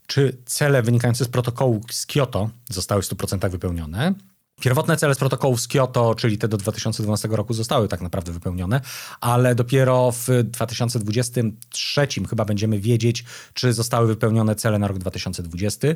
czy 0.08 0.38
cele 0.46 0.84
wynikające 0.84 1.26
z 1.26 1.28
protokołu 1.28 1.82
z 1.92 2.06
Kyoto 2.06 2.50
zostały 2.70 3.02
w 3.02 3.06
100% 3.06 3.50
wypełnione. 3.52 4.14
Pierwotne 4.62 4.98
cele 4.98 5.16
z 5.16 5.18
protokołów 5.18 5.62
z 5.62 5.68
Kyoto, 5.68 6.16
czyli 6.16 6.38
te 6.38 6.48
do 6.48 6.58
2012 6.58 7.28
roku, 7.28 7.54
zostały 7.54 7.88
tak 7.88 8.02
naprawdę 8.02 8.32
wypełnione, 8.32 8.82
ale 9.22 9.56
dopiero 9.56 10.12
w 10.12 10.28
2023 10.44 12.08
chyba 12.30 12.46
będziemy 12.46 12.80
wiedzieć, 12.80 13.24
czy 13.54 13.74
zostały 13.74 14.08
wypełnione 14.08 14.56
cele 14.56 14.80
na 14.80 14.88
rok 14.88 14.98
2020, 14.98 15.88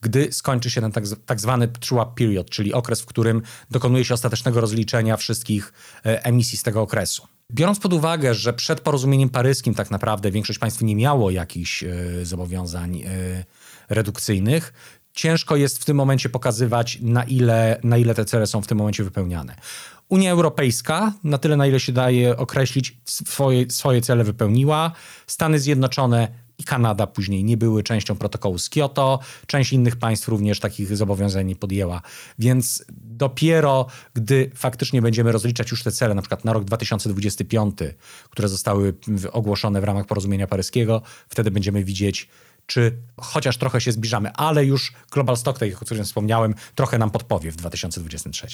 gdy 0.00 0.32
skończy 0.32 0.70
się 0.70 0.80
ten 0.80 0.92
tak, 0.92 1.04
tak 1.26 1.40
zwany 1.40 1.68
true-up 1.68 2.12
period, 2.16 2.50
czyli 2.50 2.72
okres, 2.72 3.00
w 3.00 3.06
którym 3.06 3.42
dokonuje 3.70 4.04
się 4.04 4.14
ostatecznego 4.14 4.60
rozliczenia 4.60 5.16
wszystkich 5.16 5.72
e, 6.06 6.24
emisji 6.24 6.58
z 6.58 6.62
tego 6.62 6.82
okresu. 6.82 7.26
Biorąc 7.52 7.80
pod 7.80 7.92
uwagę, 7.92 8.34
że 8.34 8.52
przed 8.52 8.80
porozumieniem 8.80 9.28
paryskim 9.28 9.74
tak 9.74 9.90
naprawdę 9.90 10.30
większość 10.30 10.58
państw 10.58 10.82
nie 10.82 10.96
miało 10.96 11.30
jakichś 11.30 11.82
y, 11.82 12.26
zobowiązań 12.26 12.96
y, 12.96 13.44
redukcyjnych, 13.88 14.72
ciężko 15.12 15.56
jest 15.56 15.78
w 15.78 15.84
tym 15.84 15.96
momencie 15.96 16.28
pokazywać, 16.28 16.98
na 17.00 17.24
ile, 17.24 17.80
na 17.84 17.96
ile 17.96 18.14
te 18.14 18.24
cele 18.24 18.46
są 18.46 18.62
w 18.62 18.66
tym 18.66 18.78
momencie 18.78 19.04
wypełniane. 19.04 19.56
Unia 20.08 20.30
Europejska, 20.30 21.12
na 21.24 21.38
tyle 21.38 21.56
na 21.56 21.66
ile 21.66 21.80
się 21.80 21.92
daje 21.92 22.36
określić, 22.36 23.00
swoje, 23.04 23.70
swoje 23.70 24.00
cele 24.00 24.24
wypełniła. 24.24 24.92
Stany 25.26 25.58
Zjednoczone 25.58 26.28
i 26.58 26.64
Kanada 26.64 27.06
później 27.06 27.44
nie 27.44 27.56
były 27.56 27.82
częścią 27.82 28.16
protokołu 28.16 28.58
z 28.58 28.68
Kyoto. 28.68 29.18
Część 29.46 29.72
innych 29.72 29.96
państw 29.96 30.28
również 30.28 30.60
takich 30.60 30.96
zobowiązań 30.96 31.46
nie 31.46 31.56
podjęła. 31.56 32.00
Więc 32.38 32.84
dopiero 32.92 33.86
gdy 34.14 34.50
faktycznie 34.54 35.02
będziemy 35.02 35.32
rozliczać 35.32 35.70
już 35.70 35.82
te 35.82 35.92
cele, 35.92 36.14
na 36.14 36.22
przykład 36.22 36.44
na 36.44 36.52
rok 36.52 36.64
2025, 36.64 37.78
które 38.30 38.48
zostały 38.48 38.94
ogłoszone 39.32 39.80
w 39.80 39.84
ramach 39.84 40.06
porozumienia 40.06 40.46
paryskiego, 40.46 41.02
wtedy 41.28 41.50
będziemy 41.50 41.84
widzieć, 41.84 42.28
czy 42.72 42.92
chociaż 43.16 43.56
trochę 43.56 43.80
się 43.80 43.92
zbliżamy, 43.92 44.32
ale 44.32 44.64
już 44.64 44.92
Global 45.10 45.36
Stocktake, 45.36 45.76
o 45.76 45.84
którym 45.84 46.04
wspomniałem, 46.04 46.54
trochę 46.74 46.98
nam 46.98 47.10
podpowie 47.10 47.52
w 47.52 47.56
2023. 47.56 48.46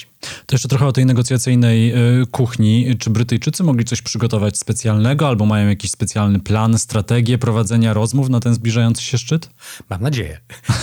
To 0.46 0.54
jeszcze 0.54 0.68
trochę 0.68 0.86
o 0.86 0.92
tej 0.92 1.06
negocjacyjnej 1.06 1.94
y, 2.22 2.26
kuchni. 2.26 2.96
Czy 2.98 3.10
Brytyjczycy 3.10 3.62
mogli 3.62 3.84
coś 3.84 4.02
przygotować 4.02 4.58
specjalnego 4.58 5.28
albo 5.28 5.46
mają 5.46 5.68
jakiś 5.68 5.90
specjalny 5.90 6.40
plan, 6.40 6.78
strategię 6.78 7.38
prowadzenia 7.38 7.94
rozmów 7.94 8.28
na 8.28 8.40
ten 8.40 8.54
zbliżający 8.54 9.02
się 9.02 9.18
szczyt? 9.18 9.50
Mam 9.90 10.02
nadzieję. 10.02 10.40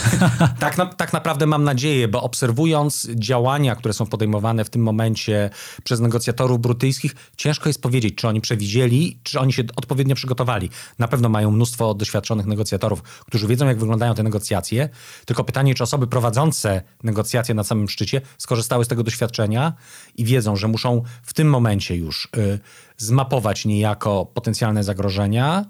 tak, 0.59 0.77
na, 0.77 0.85
tak 0.85 1.13
naprawdę 1.13 1.45
mam 1.45 1.63
nadzieję, 1.63 2.07
bo 2.07 2.23
obserwując 2.23 3.07
działania, 3.15 3.75
które 3.75 3.93
są 3.93 4.05
podejmowane 4.05 4.65
w 4.65 4.69
tym 4.69 4.81
momencie 4.81 5.49
przez 5.83 5.99
negocjatorów 5.99 6.61
brytyjskich, 6.61 7.15
ciężko 7.37 7.69
jest 7.69 7.81
powiedzieć, 7.81 8.15
czy 8.15 8.27
oni 8.27 8.41
przewidzieli, 8.41 9.19
czy 9.23 9.39
oni 9.39 9.53
się 9.53 9.63
odpowiednio 9.75 10.15
przygotowali. 10.15 10.69
Na 10.99 11.07
pewno 11.07 11.29
mają 11.29 11.51
mnóstwo 11.51 11.93
doświadczonych 11.93 12.45
negocjatorów, 12.45 13.03
którzy 13.27 13.47
wiedzą, 13.47 13.67
jak 13.67 13.79
wyglądają 13.79 14.15
te 14.15 14.23
negocjacje. 14.23 14.89
Tylko 15.25 15.43
pytanie, 15.43 15.75
czy 15.75 15.83
osoby 15.83 16.07
prowadzące 16.07 16.81
negocjacje 17.03 17.55
na 17.55 17.63
samym 17.63 17.89
szczycie 17.89 18.21
skorzystały 18.37 18.85
z 18.85 18.87
tego 18.87 19.03
doświadczenia 19.03 19.73
i 20.15 20.25
wiedzą, 20.25 20.55
że 20.55 20.67
muszą 20.67 21.03
w 21.23 21.33
tym 21.33 21.49
momencie 21.49 21.95
już 21.95 22.29
y, 22.37 22.59
zmapować 22.97 23.65
niejako 23.65 24.25
potencjalne 24.25 24.83
zagrożenia, 24.83 25.65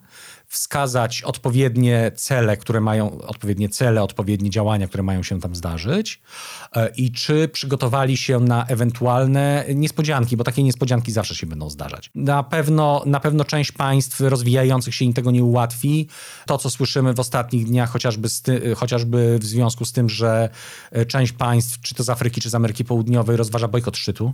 wskazać 0.55 1.21
odpowiednie 1.21 2.11
cele, 2.15 2.57
które 2.57 2.81
mają, 2.81 3.21
odpowiednie 3.21 3.69
cele, 3.69 4.03
odpowiednie 4.03 4.49
działania, 4.49 4.87
które 4.87 5.03
mają 5.03 5.23
się 5.23 5.39
tam 5.39 5.55
zdarzyć 5.55 6.21
e, 6.75 6.89
i 6.89 7.11
czy 7.11 7.47
przygotowali 7.47 8.17
się 8.17 8.39
na 8.39 8.65
ewentualne 8.65 9.65
niespodzianki, 9.75 10.37
bo 10.37 10.43
takie 10.43 10.63
niespodzianki 10.63 11.11
zawsze 11.11 11.35
się 11.35 11.47
będą 11.47 11.69
zdarzać. 11.69 12.11
Na 12.15 12.43
pewno, 12.43 13.03
na 13.05 13.19
pewno 13.19 13.43
część 13.43 13.71
państw 13.71 14.19
rozwijających 14.19 14.95
się 14.95 15.05
im 15.05 15.13
tego 15.13 15.31
nie 15.31 15.43
ułatwi. 15.43 16.07
To, 16.45 16.57
co 16.57 16.69
słyszymy 16.69 17.13
w 17.13 17.19
ostatnich 17.19 17.65
dniach, 17.65 17.89
chociażby, 17.89 18.27
ty, 18.43 18.75
chociażby 18.75 19.39
w 19.39 19.45
związku 19.45 19.85
z 19.85 19.91
tym, 19.91 20.09
że 20.09 20.49
e, 20.91 21.05
część 21.05 21.31
państw, 21.31 21.81
czy 21.81 21.95
to 21.95 22.03
z 22.03 22.09
Afryki, 22.09 22.41
czy 22.41 22.49
z 22.49 22.55
Ameryki 22.55 22.85
Południowej, 22.85 23.37
rozważa 23.37 23.67
bojkot 23.67 23.97
szczytu 23.97 24.33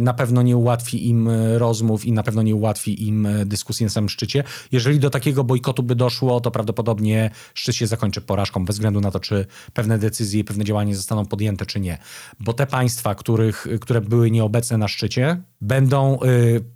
na 0.00 0.14
pewno 0.14 0.42
nie 0.42 0.56
ułatwi 0.56 1.08
im 1.08 1.28
e, 1.28 1.58
rozmów 1.58 2.04
i 2.04 2.12
na 2.12 2.22
pewno 2.22 2.42
nie 2.42 2.54
ułatwi 2.54 3.06
im 3.08 3.26
e, 3.26 3.46
dyskusji 3.46 3.84
na 3.84 3.90
samym 3.90 4.08
szczycie. 4.08 4.44
Jeżeli 4.72 4.98
do 4.98 5.10
takiego 5.10 5.44
bojkotu 5.44 5.82
by 5.82 5.94
doszło, 5.94 6.40
to 6.40 6.50
prawdopodobnie 6.50 7.30
szczyt 7.54 7.76
się 7.76 7.86
zakończy 7.86 8.20
porażką, 8.20 8.64
bez 8.64 8.76
względu 8.76 9.00
na 9.00 9.10
to, 9.10 9.20
czy 9.20 9.46
pewne 9.72 9.98
decyzje 9.98 10.40
i 10.40 10.44
pewne 10.44 10.64
działania 10.64 10.94
zostaną 10.94 11.26
podjęte, 11.26 11.66
czy 11.66 11.80
nie. 11.80 11.98
Bo 12.40 12.52
te 12.52 12.66
państwa, 12.66 13.14
których, 13.14 13.66
które 13.80 14.00
były 14.00 14.30
nieobecne 14.30 14.78
na 14.78 14.88
szczycie, 14.88 15.42
będą 15.60 16.18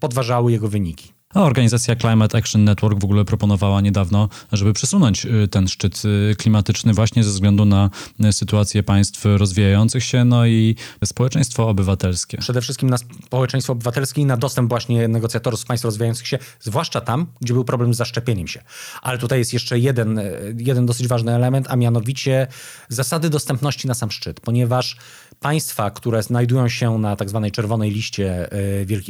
podważały 0.01 0.53
jego 0.53 0.69
wyniki. 0.69 1.16
A 1.37 1.43
organizacja 1.43 1.97
Climate 1.97 2.39
Action 2.39 2.65
Network 2.65 3.01
w 3.01 3.05
ogóle 3.05 3.25
proponowała 3.25 3.81
niedawno, 3.81 4.29
żeby 4.53 4.73
przesunąć 4.73 5.27
y, 5.27 5.49
ten 5.49 5.69
szczyt 5.69 6.03
y, 6.05 6.37
klimatyczny 6.37 6.95
właśnie 6.95 7.25
ze 7.25 7.31
względu 7.31 7.65
na 7.65 7.91
y, 8.25 8.33
sytuację 8.33 8.83
państw 8.83 9.25
rozwijających 9.25 10.05
się, 10.05 10.25
no 10.25 10.47
i 10.47 10.77
społeczeństwo 11.05 11.69
obywatelskie. 11.69 12.39
Przede 12.39 12.61
wszystkim 12.61 12.91
na 12.91 12.97
społeczeństwo 12.99 13.73
obywatelskie 13.73 14.23
i 14.23 14.25
na 14.25 14.37
dostęp 14.37 14.69
właśnie 14.69 15.09
negocjatorów 15.09 15.61
z 15.61 15.65
państw 15.65 15.85
rozwijających 15.85 16.27
się, 16.27 16.39
zwłaszcza 16.61 17.01
tam, 17.01 17.27
gdzie 17.41 17.55
był 17.55 17.65
problem 17.65 17.95
z 17.95 17.97
zaszczepieniem 17.97 18.49
się. 18.49 18.63
Ale 19.03 19.19
tutaj 19.19 19.39
jest 19.39 19.53
jeszcze 19.53 19.79
jeden, 19.79 20.21
jeden 20.59 20.87
dosyć 20.87 21.09
ważny 21.09 21.35
element, 21.35 21.67
a 21.71 21.77
mianowicie 21.77 22.47
zasady 22.89 23.31
dostępności 23.31 23.89
na 23.89 23.95
sam 23.95 24.11
szczyt, 24.11 24.41
ponieważ 24.41 24.97
państwa, 25.41 25.91
które 25.91 26.23
znajdują 26.23 26.69
się 26.69 26.99
na 26.99 27.17
tak 27.17 27.29
zwanej 27.29 27.53
czerwonej 27.53 27.91
liście 27.91 28.49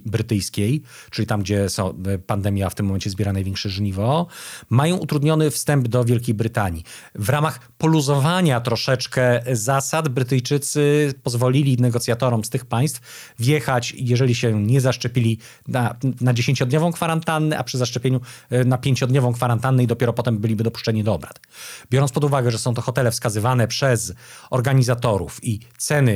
brytyjskiej, 0.06 0.82
czyli 1.10 1.26
tam, 1.26 1.40
gdzie 1.40 1.68
są 1.68 2.02
pandemia 2.26 2.70
w 2.70 2.74
tym 2.74 2.86
momencie 2.86 3.10
zbiera 3.10 3.32
największe 3.32 3.68
żniwo, 3.68 4.26
mają 4.70 4.96
utrudniony 4.96 5.50
wstęp 5.50 5.88
do 5.88 6.04
Wielkiej 6.04 6.34
Brytanii. 6.34 6.84
W 7.14 7.28
ramach 7.28 7.60
poluzowania 7.78 8.60
troszeczkę 8.60 9.42
zasad 9.52 10.08
Brytyjczycy 10.08 11.14
pozwolili 11.22 11.76
negocjatorom 11.76 12.44
z 12.44 12.50
tych 12.50 12.64
państw 12.64 13.00
wjechać, 13.38 13.94
jeżeli 13.96 14.34
się 14.34 14.62
nie 14.62 14.80
zaszczepili, 14.80 15.38
na, 15.68 15.96
na 16.20 16.34
10-dniową 16.34 16.92
kwarantannę, 16.92 17.58
a 17.58 17.64
przy 17.64 17.78
zaszczepieniu 17.78 18.20
e, 18.50 18.64
na 18.64 18.76
5-dniową 18.76 19.34
kwarantannę 19.34 19.82
i 19.82 19.86
dopiero 19.86 20.12
potem 20.12 20.38
byliby 20.38 20.64
dopuszczeni 20.64 21.04
do 21.04 21.14
obrad. 21.14 21.40
Biorąc 21.90 22.12
pod 22.12 22.24
uwagę, 22.24 22.50
że 22.50 22.58
są 22.58 22.74
to 22.74 22.82
hotele 22.82 23.10
wskazywane 23.10 23.68
przez 23.68 24.12
organizatorów 24.50 25.44
i 25.44 25.60
ceny 25.78 26.15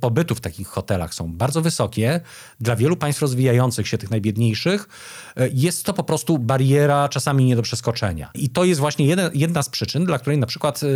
pobytu 0.00 0.34
w 0.34 0.40
takich 0.40 0.68
hotelach 0.68 1.14
są 1.14 1.32
bardzo 1.32 1.62
wysokie. 1.62 2.20
Dla 2.60 2.76
wielu 2.76 2.96
państw 2.96 3.22
rozwijających 3.22 3.88
się, 3.88 3.98
tych 3.98 4.10
najbiedniejszych, 4.10 4.88
e, 5.36 5.48
jest 5.52 5.84
to 5.84 5.92
po 5.92 6.04
prostu 6.04 6.38
bariera 6.38 7.08
czasami 7.08 7.44
nie 7.44 7.56
do 7.56 7.62
przeskoczenia. 7.62 8.30
I 8.34 8.50
to 8.50 8.64
jest 8.64 8.80
właśnie 8.80 9.06
jedna, 9.06 9.30
jedna 9.34 9.62
z 9.62 9.68
przyczyn, 9.68 10.04
dla 10.04 10.18
której 10.18 10.38
na 10.38 10.46
przykład 10.46 10.82
e, 10.82 10.86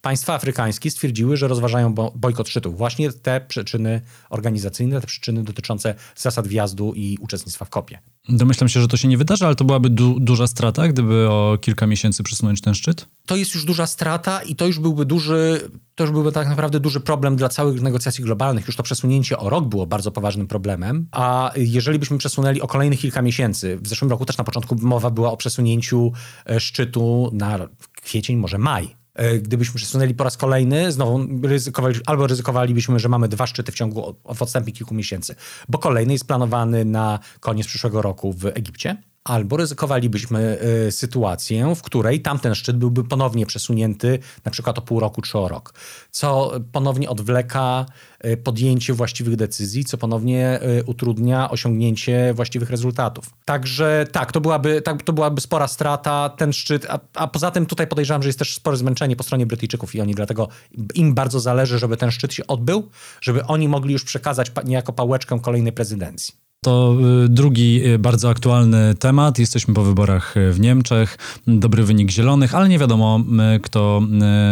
państwa 0.00 0.34
afrykańskie 0.34 0.90
stwierdziły, 0.90 1.36
że 1.36 1.48
rozważają 1.48 1.94
bojkot 2.14 2.48
szczytów. 2.48 2.78
Właśnie 2.78 3.12
te 3.12 3.40
przyczyny 3.40 4.00
organizacyjne, 4.30 5.00
te 5.00 5.06
przyczyny 5.06 5.44
dotyczące 5.44 5.94
zasad 6.16 6.48
wjazdu 6.48 6.92
i 6.96 7.18
uczestnictwa 7.20 7.64
w 7.64 7.70
kopie. 7.70 7.98
Domyślam 8.28 8.68
się, 8.68 8.80
że 8.80 8.88
to 8.88 8.96
się 8.96 9.08
nie 9.08 9.18
wydarzy, 9.18 9.46
ale 9.46 9.54
to 9.54 9.64
byłaby 9.64 9.90
du 9.90 10.20
duża 10.20 10.46
strata, 10.46 10.88
gdyby 10.88 11.28
o 11.30 11.58
kilka 11.60 11.86
miesięcy 11.86 12.22
przesunąć 12.22 12.60
ten 12.60 12.74
szczyt? 12.74 13.06
To 13.26 13.36
jest 13.36 13.54
już 13.54 13.64
duża 13.64 13.86
strata 13.86 14.42
i 14.42 14.56
to 14.56 14.66
już 14.66 14.78
byłby 14.78 15.04
duży, 15.04 15.70
to 15.94 16.04
już 16.04 16.10
byłby 16.10 16.32
tak 16.32 16.48
naprawdę 16.48 16.80
duży 16.80 17.00
problem 17.00 17.36
dla 17.36 17.48
całych 17.48 17.82
negocjacji 17.82 18.24
globalnych. 18.24 18.66
Już 18.66 18.76
to 18.76 18.82
przesunięcie 18.82 19.38
o 19.38 19.50
rok 19.50 19.64
było 19.64 19.86
bardzo 19.86 20.10
poważnym 20.10 20.46
problemem, 20.46 21.08
a 21.10 21.52
jeżeli 21.56 21.98
byśmy 21.98 22.18
przesunęli 22.18 22.60
o 22.60 22.66
kolejnych 22.66 22.98
kilka 22.98 23.22
miesięcy, 23.22 23.78
w 23.82 23.88
zeszłym 23.88 24.10
roku 24.10 24.24
też 24.24 24.38
na 24.38 24.44
początku 24.44 24.76
mowa 24.80 25.10
była 25.10 25.32
o 25.32 25.36
przesunięciu 25.36 26.12
e, 26.46 26.60
szczytu 26.60 27.30
na 27.32 27.68
kwiecień, 28.02 28.36
może 28.36 28.58
maj. 28.58 28.97
E, 29.18 29.38
gdybyśmy 29.38 29.74
przesunęli 29.74 30.14
po 30.14 30.24
raz 30.24 30.36
kolejny, 30.36 30.92
znowu 30.92 31.26
ryzykowali, 31.42 32.00
albo 32.06 32.26
ryzykowalibyśmy, 32.26 32.98
że 32.98 33.08
mamy 33.08 33.28
dwa 33.28 33.46
szczyty 33.46 33.72
w 33.72 33.74
ciągu 33.74 34.16
w 34.34 34.42
odstępie 34.42 34.72
kilku 34.72 34.94
miesięcy, 34.94 35.34
bo 35.68 35.78
kolejny 35.78 36.12
jest 36.12 36.26
planowany 36.26 36.84
na 36.84 37.18
koniec 37.40 37.66
przyszłego 37.66 38.02
roku 38.02 38.32
w 38.32 38.46
Egipcie 38.46 38.96
albo 39.28 39.56
ryzykowalibyśmy 39.56 40.58
y, 40.86 40.92
sytuację, 40.92 41.74
w 41.74 41.82
której 41.82 42.20
tamten 42.20 42.54
szczyt 42.54 42.76
byłby 42.76 43.04
ponownie 43.04 43.46
przesunięty 43.46 44.18
na 44.44 44.50
przykład 44.50 44.78
o 44.78 44.82
pół 44.82 45.00
roku 45.00 45.22
czy 45.22 45.38
o 45.38 45.48
rok, 45.48 45.74
co 46.10 46.52
ponownie 46.72 47.08
odwleka 47.10 47.86
y, 48.26 48.36
podjęcie 48.36 48.92
właściwych 48.92 49.36
decyzji, 49.36 49.84
co 49.84 49.98
ponownie 49.98 50.60
y, 50.80 50.84
utrudnia 50.84 51.50
osiągnięcie 51.50 52.34
właściwych 52.34 52.70
rezultatów. 52.70 53.24
Także 53.44 54.06
tak, 54.12 54.32
to 54.32 54.40
byłaby, 54.40 54.82
tak, 54.82 55.02
to 55.02 55.12
byłaby 55.12 55.40
spora 55.40 55.68
strata, 55.68 56.28
ten 56.28 56.52
szczyt, 56.52 56.86
a, 56.88 56.98
a 57.14 57.26
poza 57.26 57.50
tym 57.50 57.66
tutaj 57.66 57.86
podejrzewam, 57.86 58.22
że 58.22 58.28
jest 58.28 58.38
też 58.38 58.54
spore 58.54 58.76
zmęczenie 58.76 59.16
po 59.16 59.22
stronie 59.22 59.46
Brytyjczyków 59.46 59.94
i 59.94 60.00
oni 60.00 60.14
dlatego 60.14 60.48
im 60.94 61.14
bardzo 61.14 61.40
zależy, 61.40 61.78
żeby 61.78 61.96
ten 61.96 62.10
szczyt 62.10 62.34
się 62.34 62.46
odbył, 62.46 62.90
żeby 63.20 63.44
oni 63.44 63.68
mogli 63.68 63.92
już 63.92 64.04
przekazać 64.04 64.52
niejako 64.64 64.92
pałeczkę 64.92 65.40
kolejnej 65.40 65.72
prezydencji. 65.72 66.47
To 66.64 66.96
y, 67.24 67.28
drugi 67.28 67.86
y, 67.86 67.98
bardzo 67.98 68.30
aktualny 68.30 68.94
temat. 68.94 69.38
Jesteśmy 69.38 69.74
po 69.74 69.82
wyborach 69.82 70.36
y, 70.36 70.52
w 70.52 70.60
Niemczech. 70.60 71.18
Dobry 71.46 71.84
wynik 71.84 72.10
Zielonych, 72.10 72.54
ale 72.54 72.68
nie 72.68 72.78
wiadomo, 72.78 73.20
kto 73.62 74.02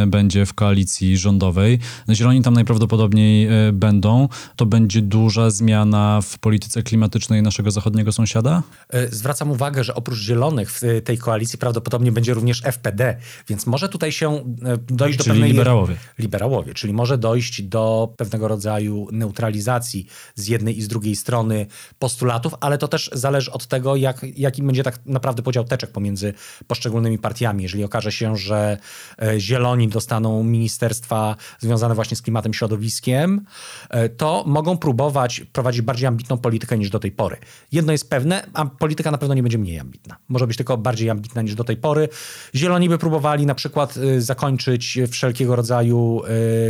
będzie 0.06 0.46
w 0.46 0.54
koalicji 0.54 1.18
rządowej. 1.18 1.78
Zieloni 2.10 2.42
tam 2.42 2.54
najprawdopodobniej 2.54 3.48
będą. 3.72 4.28
To 4.56 4.66
będzie 4.66 5.02
duża 5.02 5.50
zmiana 5.50 6.20
w 6.22 6.38
polityce 6.38 6.82
klimatycznej 6.82 7.42
naszego 7.42 7.70
zachodniego 7.70 8.12
sąsiada? 8.12 8.62
Zwracam 9.10 9.50
uwagę, 9.50 9.84
że 9.84 9.94
oprócz 9.94 10.18
Zielonych 10.18 10.72
w 10.72 10.82
tej 11.04 11.18
koalicji 11.18 11.58
prawdopodobnie 11.58 12.12
będzie 12.12 12.34
również 12.34 12.62
FPD, 12.64 13.16
więc 13.48 13.66
może 13.66 13.88
tutaj 13.88 14.12
się 14.12 14.56
dojść 14.88 15.18
czyli 15.18 15.28
do 15.28 15.34
pewnej... 15.34 15.50
liberałowie. 15.50 15.96
Liberałowie, 16.18 16.74
czyli 16.74 16.92
może 16.92 17.18
dojść 17.18 17.62
do 17.62 18.14
pewnego 18.16 18.48
rodzaju 18.48 19.08
neutralizacji 19.12 20.06
z 20.34 20.48
jednej 20.48 20.78
i 20.78 20.82
z 20.82 20.88
drugiej 20.88 21.16
strony 21.16 21.66
postulatów, 21.98 22.54
ale 22.60 22.78
to 22.78 22.88
też 22.88 23.10
zależy 23.12 23.52
od 23.52 23.66
tego, 23.66 23.96
jak, 23.96 24.26
jaki 24.36 24.62
będzie 24.62 24.82
tak 24.82 25.06
naprawdę 25.06 25.42
podział 25.42 25.64
teczek 25.64 25.90
pomiędzy 25.90 26.34
poszczególnymi 26.66 27.18
partiami. 27.18 27.62
Jeżeli 27.62 27.84
okaże 27.84 28.12
się, 28.12 28.36
że 28.36 28.78
e, 29.22 29.40
zieloni 29.40 29.88
dostaną 29.88 30.42
ministerstwa 30.42 31.36
związane 31.58 31.94
właśnie 31.94 32.16
z 32.16 32.22
klimatem, 32.22 32.54
środowiskiem, 32.54 33.46
e, 33.90 34.08
to 34.08 34.44
mogą 34.46 34.78
próbować 34.78 35.40
prowadzić 35.52 35.82
bardziej 35.82 36.06
ambitną 36.06 36.38
politykę 36.38 36.78
niż 36.78 36.90
do 36.90 36.98
tej 36.98 37.12
pory. 37.12 37.36
Jedno 37.72 37.92
jest 37.92 38.10
pewne, 38.10 38.46
a 38.54 38.66
polityka 38.66 39.10
na 39.10 39.18
pewno 39.18 39.34
nie 39.34 39.42
będzie 39.42 39.58
mniej 39.58 39.78
ambitna. 39.78 40.16
Może 40.28 40.46
być 40.46 40.56
tylko 40.56 40.76
bardziej 40.78 41.10
ambitna 41.10 41.42
niż 41.42 41.54
do 41.54 41.64
tej 41.64 41.76
pory. 41.76 42.08
Zieloni 42.54 42.88
by 42.88 42.98
próbowali 42.98 43.46
na 43.46 43.54
przykład 43.54 43.96
e, 43.96 44.20
zakończyć 44.20 44.98
wszelkiego 45.10 45.56
rodzaju 45.56 46.22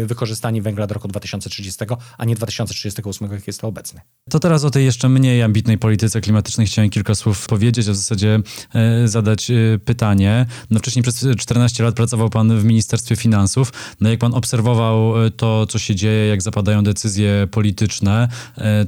wykorzystanie 0.04 0.62
węgla 0.62 0.86
do 0.86 0.94
roku 0.94 1.08
2030, 1.08 1.84
a 2.18 2.24
nie 2.24 2.34
2038, 2.34 3.32
jak 3.32 3.46
jest 3.46 3.60
to 3.60 3.68
obecny. 3.68 4.00
To 4.30 4.40
teraz 4.40 4.64
o 4.64 4.70
tej 4.70 4.84
jeszcze 4.84 5.08
mniej 5.16 5.42
ambitnej 5.42 5.79
polityce 5.79 6.20
klimatycznej 6.20 6.66
chciałem 6.66 6.90
kilka 6.90 7.14
słów 7.14 7.46
powiedzieć, 7.46 7.88
a 7.88 7.92
w 7.92 7.96
zasadzie 7.96 8.40
e, 8.74 9.09
zadać 9.09 9.50
e, 9.50 9.55
pytanie. 9.85 10.46
No 10.70 10.79
wcześniej 10.79 11.02
przez 11.02 11.26
14 11.38 11.85
lat 11.85 11.94
pracował 11.94 12.31
pan 12.31 12.59
w 12.59 12.64
Ministerstwie 12.64 13.16
Finansów. 13.16 13.72
No 14.00 14.11
jak 14.11 14.18
pan 14.18 14.35
obserwował 14.35 15.24
e, 15.24 15.31
to, 15.31 15.66
co 15.66 15.79
się 15.79 15.94
dzieje, 15.94 16.26
jak 16.26 16.42
zapadają 16.42 16.85
decyzje 16.85 17.48
polityczne, 17.50 18.29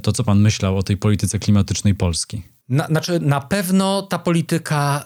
to 0.01 0.11
co 0.11 0.23
pan 0.23 0.39
myślał 0.39 0.77
o 0.77 0.83
tej 0.83 0.97
polityce 0.97 1.39
klimatycznej 1.39 1.95
Polski? 1.95 2.43
Na, 2.69 2.87
znaczy, 2.87 3.19
na 3.19 3.41
pewno 3.41 4.01
ta 4.01 4.19
polityka 4.19 5.03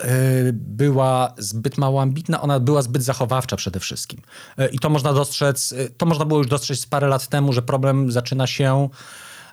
y, 0.50 0.54
była 0.54 1.34
zbyt 1.38 1.78
mało 1.78 2.02
ambitna, 2.02 2.42
ona 2.42 2.60
była 2.60 2.82
zbyt 2.82 3.04
zachowawcza 3.04 3.56
przede 3.56 3.80
wszystkim. 3.80 4.22
Y, 4.60 4.70
I 4.72 4.80
to 4.80 4.90
można 4.90 5.14
dostrzec, 5.14 5.72
y, 5.72 5.90
to 5.98 6.06
można 6.06 6.26
było 6.26 6.38
już 6.38 6.48
dostrzec 6.48 6.86
parę 6.86 7.08
lat 7.08 7.28
temu, 7.28 7.54
że 7.54 7.62
problem 7.62 8.12
zaczyna 8.12 8.48
się 8.48 8.90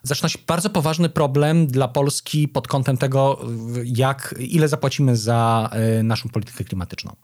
zaczyna 0.02 0.28
się 0.28 0.38
bardzo 0.46 0.70
poważny 0.70 1.08
problem 1.08 1.66
dla 1.66 1.88
Polski 1.88 2.48
pod 2.48 2.68
kątem 2.68 2.96
tego, 2.96 3.40
jak, 3.84 4.34
ile 4.38 4.68
zapłacimy 4.68 5.16
za 5.16 5.70
e, 5.72 6.02
naszą 6.02 6.28
politykę 6.28 6.64
klimatyczną. 6.64 7.16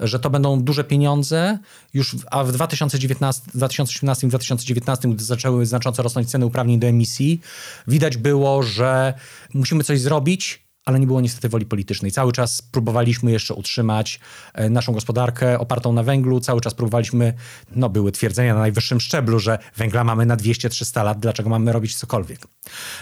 Że 0.00 0.18
to 0.18 0.30
będą 0.30 0.62
duże 0.62 0.84
pieniądze, 0.84 1.58
już 1.94 2.16
a 2.30 2.44
w 2.44 2.52
2019, 2.52 3.42
2018 3.54 4.28
2019, 4.28 5.08
gdy 5.08 5.24
zaczęły 5.24 5.66
znacząco 5.66 6.02
rosnąć 6.02 6.30
ceny 6.30 6.46
uprawnień 6.46 6.78
do 6.80 6.86
emisji, 6.86 7.40
widać 7.88 8.16
było, 8.16 8.62
że 8.62 9.14
musimy 9.54 9.84
coś 9.84 10.00
zrobić, 10.00 10.65
ale 10.86 11.00
nie 11.00 11.06
było 11.06 11.20
niestety 11.20 11.48
woli 11.48 11.66
politycznej. 11.66 12.12
Cały 12.12 12.32
czas 12.32 12.62
próbowaliśmy 12.62 13.32
jeszcze 13.32 13.54
utrzymać 13.54 14.20
e, 14.54 14.70
naszą 14.70 14.92
gospodarkę 14.92 15.58
opartą 15.58 15.92
na 15.92 16.02
węglu, 16.02 16.40
cały 16.40 16.60
czas 16.60 16.74
próbowaliśmy, 16.74 17.34
no 17.76 17.88
były 17.88 18.12
twierdzenia 18.12 18.54
na 18.54 18.60
najwyższym 18.60 19.00
szczeblu, 19.00 19.38
że 19.38 19.58
węgla 19.76 20.04
mamy 20.04 20.26
na 20.26 20.36
200-300 20.36 21.04
lat, 21.04 21.18
dlaczego 21.20 21.50
mamy 21.50 21.72
robić 21.72 21.96
cokolwiek. 21.96 22.40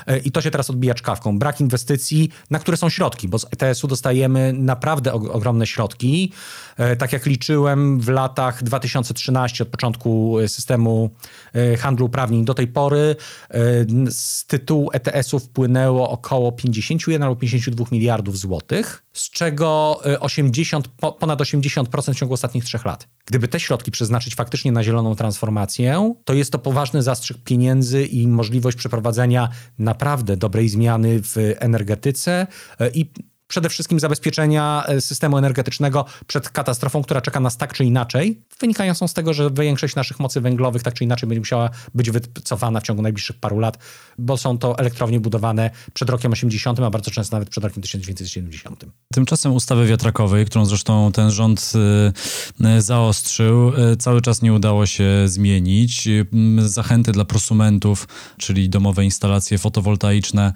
E, 0.07 0.19
I 0.19 0.31
to 0.31 0.41
się 0.41 0.51
teraz 0.51 0.71
odbija 0.71 0.95
czkawką. 0.95 1.39
Brak 1.39 1.61
inwestycji, 1.61 2.31
na 2.51 2.59
które 2.59 2.77
są 2.77 2.89
środki, 2.89 3.29
bo 3.29 3.39
z 3.39 3.47
ETS-u 3.51 3.89
dostajemy 3.89 4.53
naprawdę 4.53 5.13
ogromne 5.13 5.67
środki. 5.67 6.33
E, 6.77 6.97
tak 6.97 7.13
jak 7.13 7.27
liczyłem 7.27 8.01
w 8.01 8.09
latach 8.09 8.63
2013, 8.63 9.65
od 9.65 9.71
początku 9.71 10.37
systemu 10.47 11.11
handlu 11.79 12.07
uprawnień 12.07 12.45
do 12.45 12.55
tej 12.55 12.67
pory, 12.67 13.17
z 14.11 14.47
tytułu 14.47 14.91
ETS-u 14.93 15.39
wpłynęło 15.39 16.11
około 16.11 16.53
51 16.53 17.23
albo 17.23 17.37
52 17.37 17.74
2 17.75 17.85
miliardów 17.93 18.39
złotych, 18.39 19.05
z 19.13 19.31
czego 19.31 20.01
80, 20.21 20.87
y, 20.87 20.91
ponad 21.19 21.41
80% 21.41 22.15
w 22.15 22.19
ciągu 22.19 22.35
ostatnich 22.35 22.65
trzech 22.65 22.85
lat. 22.85 23.09
Gdyby 23.27 23.49
te 23.49 23.61
środki 23.61 23.91
przeznaczyć 23.91 24.35
faktycznie 24.35 24.73
na 24.73 24.85
zieloną 24.85 25.15
transformację, 25.15 26.15
to 26.25 26.35
jest 26.35 26.53
to 26.53 26.59
poważny 26.59 27.03
zastrzyk 27.03 27.37
pieniędzy 27.45 28.07
i 28.07 28.29
możliwość 28.29 28.77
przeprowadzenia 28.77 29.49
naprawdę 29.79 30.37
dobrej 30.37 30.69
zmiany 30.69 31.21
w 31.23 31.37
energetyce 31.59 32.47
y, 32.81 32.91
i 32.95 33.11
przede 33.55 33.69
wszystkim 33.69 34.01
zabezpieczenia 34.01 34.85
e, 34.87 35.01
systemu 35.01 35.39
energetycznego 35.39 36.05
przed 36.27 36.49
katastrofą, 36.49 37.03
która 37.03 37.21
czeka 37.21 37.41
nas 37.41 37.57
tak 37.57 37.75
czy 37.75 37.85
inaczej, 37.85 38.41
wynikającą 38.61 39.09
z 39.09 39.15
tego, 39.15 39.35
że 39.35 39.51
większość 39.51 39.95
naszych 39.95 40.21
mocy 40.21 40.41
węglowych 40.41 40.83
tak 40.83 40.95
czy 40.95 41.05
inaczej 41.05 41.29
będzie 41.29 41.41
musiała 41.41 41.71
być 41.95 42.11
wycofana 42.11 42.81
w 42.81 42.83
ciągu 42.83 43.03
najbliższych 43.03 43.37
paru 43.41 43.59
lat, 43.59 43.79
bo 44.19 44.37
są 44.37 44.59
to 44.59 44.79
elektrownie 44.79 45.21
budowane 45.21 45.71
przed 45.93 46.11
rokiem 46.11 46.33
80, 46.33 46.81
a 46.81 46.91
bardzo 46.91 47.11
często 47.11 47.37
nawet 47.37 47.49
przed 47.49 47.65
rokiem 47.65 47.83
1970. 47.83 48.85
Tymczasem 49.15 49.53
ustawy 49.53 49.87
wiatrakowej, 49.87 50.47
którą 50.47 50.67
zresztą 50.67 51.13
ten 51.13 51.31
rząd 51.31 51.73
e, 52.65 52.83
zaostrzył, 52.83 53.69
e, 53.69 53.97
cały 53.97 54.23
czas 54.23 54.43
nie 54.43 54.53
udało 54.53 54.87
się 54.87 55.05
zmienić. 55.27 56.09
Zachęty 56.59 57.13
dla 57.13 57.25
prosumentów, 57.25 58.09
czyli 58.39 58.69
domowe 58.69 59.05
instalacje 59.05 59.59
fotowoltaiczne 59.59 60.53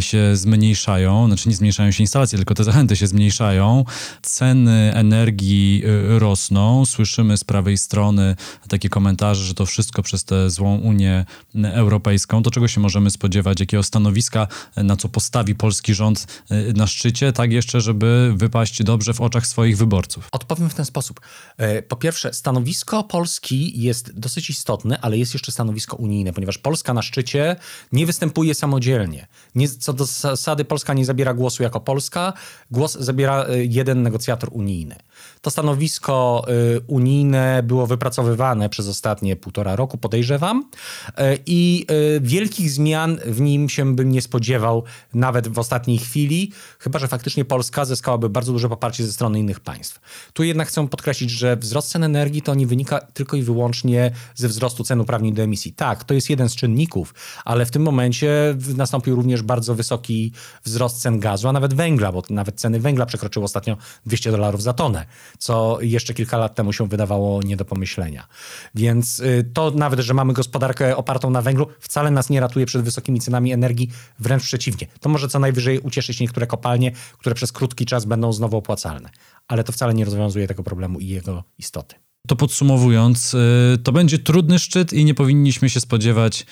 się 0.00 0.36
zmniejszają, 0.36 1.26
znaczy 1.26 1.48
nie 1.48 1.54
zmniejszają 1.54 1.90
się 1.90 2.02
instalacje, 2.02 2.38
tylko 2.40 2.54
te 2.54 2.64
zachęty 2.64 2.96
się 2.96 3.06
zmniejszają, 3.06 3.84
ceny 4.22 4.92
energii 4.94 5.82
y, 5.84 6.18
rosną. 6.18 6.86
Słyszymy 6.86 7.36
z 7.36 7.44
prawej 7.44 7.78
strony 7.78 8.36
takie 8.68 8.88
komentarze, 8.88 9.44
że 9.44 9.54
to 9.54 9.66
wszystko 9.66 10.02
przez 10.02 10.24
tę 10.24 10.50
złą 10.50 10.78
Unię 10.78 11.24
Europejską. 11.64 12.42
To 12.42 12.50
czego 12.50 12.68
się 12.68 12.80
możemy 12.80 13.10
spodziewać? 13.10 13.60
Jakiego 13.60 13.82
stanowiska, 13.82 14.46
na 14.76 14.96
co 14.96 15.08
postawi 15.08 15.54
polski 15.54 15.94
rząd 15.94 16.26
y, 16.50 16.72
na 16.76 16.86
szczycie, 16.86 17.32
tak 17.32 17.52
jeszcze, 17.52 17.80
żeby 17.80 18.32
wypaść 18.36 18.82
dobrze 18.82 19.14
w 19.14 19.20
oczach 19.20 19.46
swoich 19.46 19.76
wyborców? 19.76 20.28
Odpowiem 20.32 20.70
w 20.70 20.74
ten 20.74 20.84
sposób. 20.84 21.20
E, 21.56 21.82
po 21.82 21.96
pierwsze, 21.96 22.34
stanowisko 22.34 23.04
Polski 23.04 23.82
jest 23.82 24.18
dosyć 24.18 24.50
istotne, 24.50 25.00
ale 25.00 25.18
jest 25.18 25.34
jeszcze 25.34 25.52
stanowisko 25.52 25.96
unijne, 25.96 26.32
ponieważ 26.32 26.58
Polska 26.58 26.94
na 26.94 27.02
szczycie 27.02 27.56
nie 27.92 28.06
występuje 28.06 28.54
samodzielnie. 28.54 29.26
Nie, 29.54 29.68
co 29.68 29.92
do 29.92 30.04
zasady 30.04 30.64
Polska 30.64 30.94
nie 30.94 31.04
zabiera 31.04 31.34
głosu 31.34 31.62
jako 31.62 31.80
Polska, 31.80 32.29
głos 32.70 32.98
zabiera 32.98 33.46
y, 33.48 33.66
jeden 33.70 34.02
negocjator 34.02 34.50
unijny. 34.52 34.96
To 35.40 35.50
stanowisko 35.50 36.44
y, 36.76 36.80
unijne 36.86 37.62
było 37.62 37.86
wypracowywane 37.86 38.68
przez 38.68 38.88
ostatnie 38.88 39.36
półtora 39.36 39.76
roku, 39.76 39.98
podejrzewam, 39.98 40.70
y, 41.08 41.12
i 41.46 41.86
wielkich 42.20 42.70
zmian 42.70 43.18
w 43.26 43.40
nim 43.40 43.68
się 43.68 43.94
bym 43.96 44.12
nie 44.12 44.22
spodziewał 44.22 44.84
nawet 45.14 45.48
w 45.48 45.58
ostatniej 45.58 45.98
chwili, 45.98 46.52
chyba 46.78 46.98
że 46.98 47.08
faktycznie 47.08 47.44
Polska 47.44 47.84
zyskałaby 47.84 48.28
bardzo 48.28 48.52
duże 48.52 48.68
poparcie 48.68 49.06
ze 49.06 49.12
strony 49.12 49.38
innych 49.38 49.60
państw. 49.60 50.00
Tu 50.32 50.44
jednak 50.44 50.68
chcę 50.68 50.88
podkreślić, 50.88 51.30
że 51.30 51.56
wzrost 51.56 51.90
cen 51.90 52.04
energii 52.04 52.42
to 52.42 52.54
nie 52.54 52.66
wynika 52.66 53.00
tylko 53.00 53.36
i 53.36 53.42
wyłącznie 53.42 54.10
ze 54.34 54.48
wzrostu 54.48 54.84
cen 54.84 55.00
uprawnień 55.00 55.34
do 55.34 55.42
emisji. 55.42 55.72
Tak, 55.72 56.04
to 56.04 56.14
jest 56.14 56.30
jeden 56.30 56.48
z 56.48 56.56
czynników, 56.56 57.14
ale 57.44 57.66
w 57.66 57.70
tym 57.70 57.82
momencie 57.82 58.56
nastąpił 58.76 59.16
również 59.16 59.42
bardzo 59.42 59.74
wysoki 59.74 60.32
wzrost 60.64 61.02
cen 61.02 61.20
gazu, 61.20 61.48
a 61.48 61.52
nawet 61.52 61.74
węgla 61.74 62.09
bo 62.12 62.22
nawet 62.30 62.60
ceny 62.60 62.80
węgla 62.80 63.06
przekroczyły 63.06 63.44
ostatnio 63.44 63.76
200 64.06 64.30
dolarów 64.30 64.62
za 64.62 64.72
tonę, 64.72 65.06
co 65.38 65.78
jeszcze 65.80 66.14
kilka 66.14 66.38
lat 66.38 66.54
temu 66.54 66.72
się 66.72 66.88
wydawało 66.88 67.42
nie 67.42 67.56
do 67.56 67.64
pomyślenia. 67.64 68.26
Więc 68.74 69.18
y, 69.18 69.50
to 69.54 69.70
nawet, 69.70 70.00
że 70.00 70.14
mamy 70.14 70.32
gospodarkę 70.32 70.96
opartą 70.96 71.30
na 71.30 71.42
węglu, 71.42 71.66
wcale 71.80 72.10
nas 72.10 72.30
nie 72.30 72.40
ratuje 72.40 72.66
przed 72.66 72.82
wysokimi 72.82 73.20
cenami 73.20 73.52
energii, 73.52 73.90
wręcz 74.18 74.42
przeciwnie. 74.42 74.86
To 75.00 75.08
może 75.08 75.28
co 75.28 75.38
najwyżej 75.38 75.78
ucieszyć 75.78 76.20
niektóre 76.20 76.46
kopalnie, 76.46 76.92
które 77.18 77.34
przez 77.34 77.52
krótki 77.52 77.86
czas 77.86 78.04
będą 78.04 78.32
znowu 78.32 78.56
opłacalne, 78.56 79.10
ale 79.48 79.64
to 79.64 79.72
wcale 79.72 79.94
nie 79.94 80.04
rozwiązuje 80.04 80.46
tego 80.48 80.62
problemu 80.62 81.00
i 81.00 81.06
jego 81.06 81.44
istoty. 81.58 82.09
To 82.28 82.36
podsumowując, 82.36 83.34
y, 83.34 83.78
to 83.82 83.92
będzie 83.92 84.18
trudny 84.18 84.58
szczyt 84.58 84.92
i 84.92 85.04
nie 85.04 85.14
powinniśmy 85.14 85.70
się 85.70 85.80
spodziewać 85.80 86.46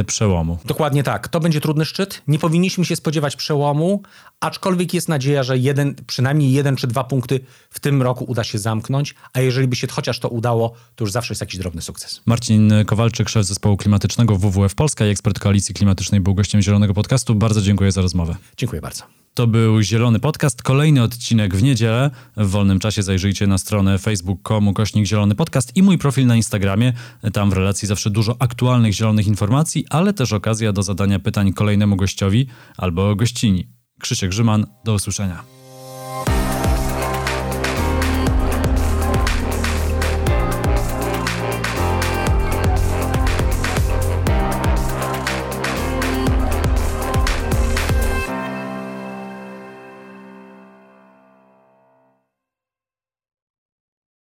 y, 0.00 0.04
przełomu. 0.04 0.58
Dokładnie 0.64 1.02
tak. 1.02 1.28
To 1.28 1.40
będzie 1.40 1.60
trudny 1.60 1.84
szczyt. 1.84 2.22
Nie 2.28 2.38
powinniśmy 2.38 2.84
się 2.84 2.96
spodziewać 2.96 3.36
przełomu, 3.36 4.02
aczkolwiek 4.40 4.94
jest 4.94 5.08
nadzieja, 5.08 5.42
że 5.42 5.58
jeden, 5.58 5.94
przynajmniej 6.06 6.52
jeden 6.52 6.76
czy 6.76 6.86
dwa 6.86 7.04
punkty 7.04 7.40
w 7.70 7.80
tym 7.80 8.02
roku 8.02 8.24
uda 8.28 8.44
się 8.44 8.58
zamknąć, 8.58 9.14
a 9.32 9.40
jeżeli 9.40 9.68
by 9.68 9.76
się 9.76 9.86
chociaż 9.86 10.18
to 10.18 10.28
udało, 10.28 10.74
to 10.96 11.04
już 11.04 11.12
zawsze 11.12 11.32
jest 11.32 11.40
jakiś 11.40 11.58
drobny 11.58 11.82
sukces. 11.82 12.20
Marcin 12.26 12.72
Kowalczyk, 12.86 13.28
szef 13.28 13.46
zespołu 13.46 13.76
klimatycznego 13.76 14.36
WWF 14.36 14.74
Polska 14.74 15.06
i 15.06 15.10
ekspert 15.10 15.38
koalicji 15.38 15.74
klimatycznej 15.74 16.20
był 16.20 16.34
gościem 16.34 16.62
Zielonego 16.62 16.94
Podcastu. 16.94 17.34
Bardzo 17.34 17.62
dziękuję 17.62 17.92
za 17.92 18.00
rozmowę. 18.00 18.36
Dziękuję 18.56 18.82
bardzo. 18.82 19.23
To 19.34 19.46
był 19.46 19.82
Zielony 19.82 20.20
Podcast, 20.20 20.62
kolejny 20.62 21.02
odcinek 21.02 21.56
w 21.56 21.62
niedzielę. 21.62 22.10
W 22.36 22.50
wolnym 22.50 22.78
czasie 22.78 23.02
zajrzyjcie 23.02 23.46
na 23.46 23.58
stronę 23.58 23.98
facebook.com 23.98 24.74
kośnik 24.74 25.06
Zielony 25.06 25.34
Podcast 25.34 25.76
i 25.76 25.82
mój 25.82 25.98
profil 25.98 26.26
na 26.26 26.36
Instagramie. 26.36 26.92
Tam 27.32 27.50
w 27.50 27.52
relacji 27.52 27.88
zawsze 27.88 28.10
dużo 28.10 28.36
aktualnych 28.38 28.92
zielonych 28.92 29.26
informacji, 29.26 29.86
ale 29.90 30.12
też 30.12 30.32
okazja 30.32 30.72
do 30.72 30.82
zadania 30.82 31.18
pytań 31.18 31.52
kolejnemu 31.52 31.96
gościowi 31.96 32.46
albo 32.76 33.16
gościni. 33.16 33.68
Krzysiek 34.00 34.30
Grzyman, 34.30 34.66
do 34.84 34.94
usłyszenia. 34.94 35.53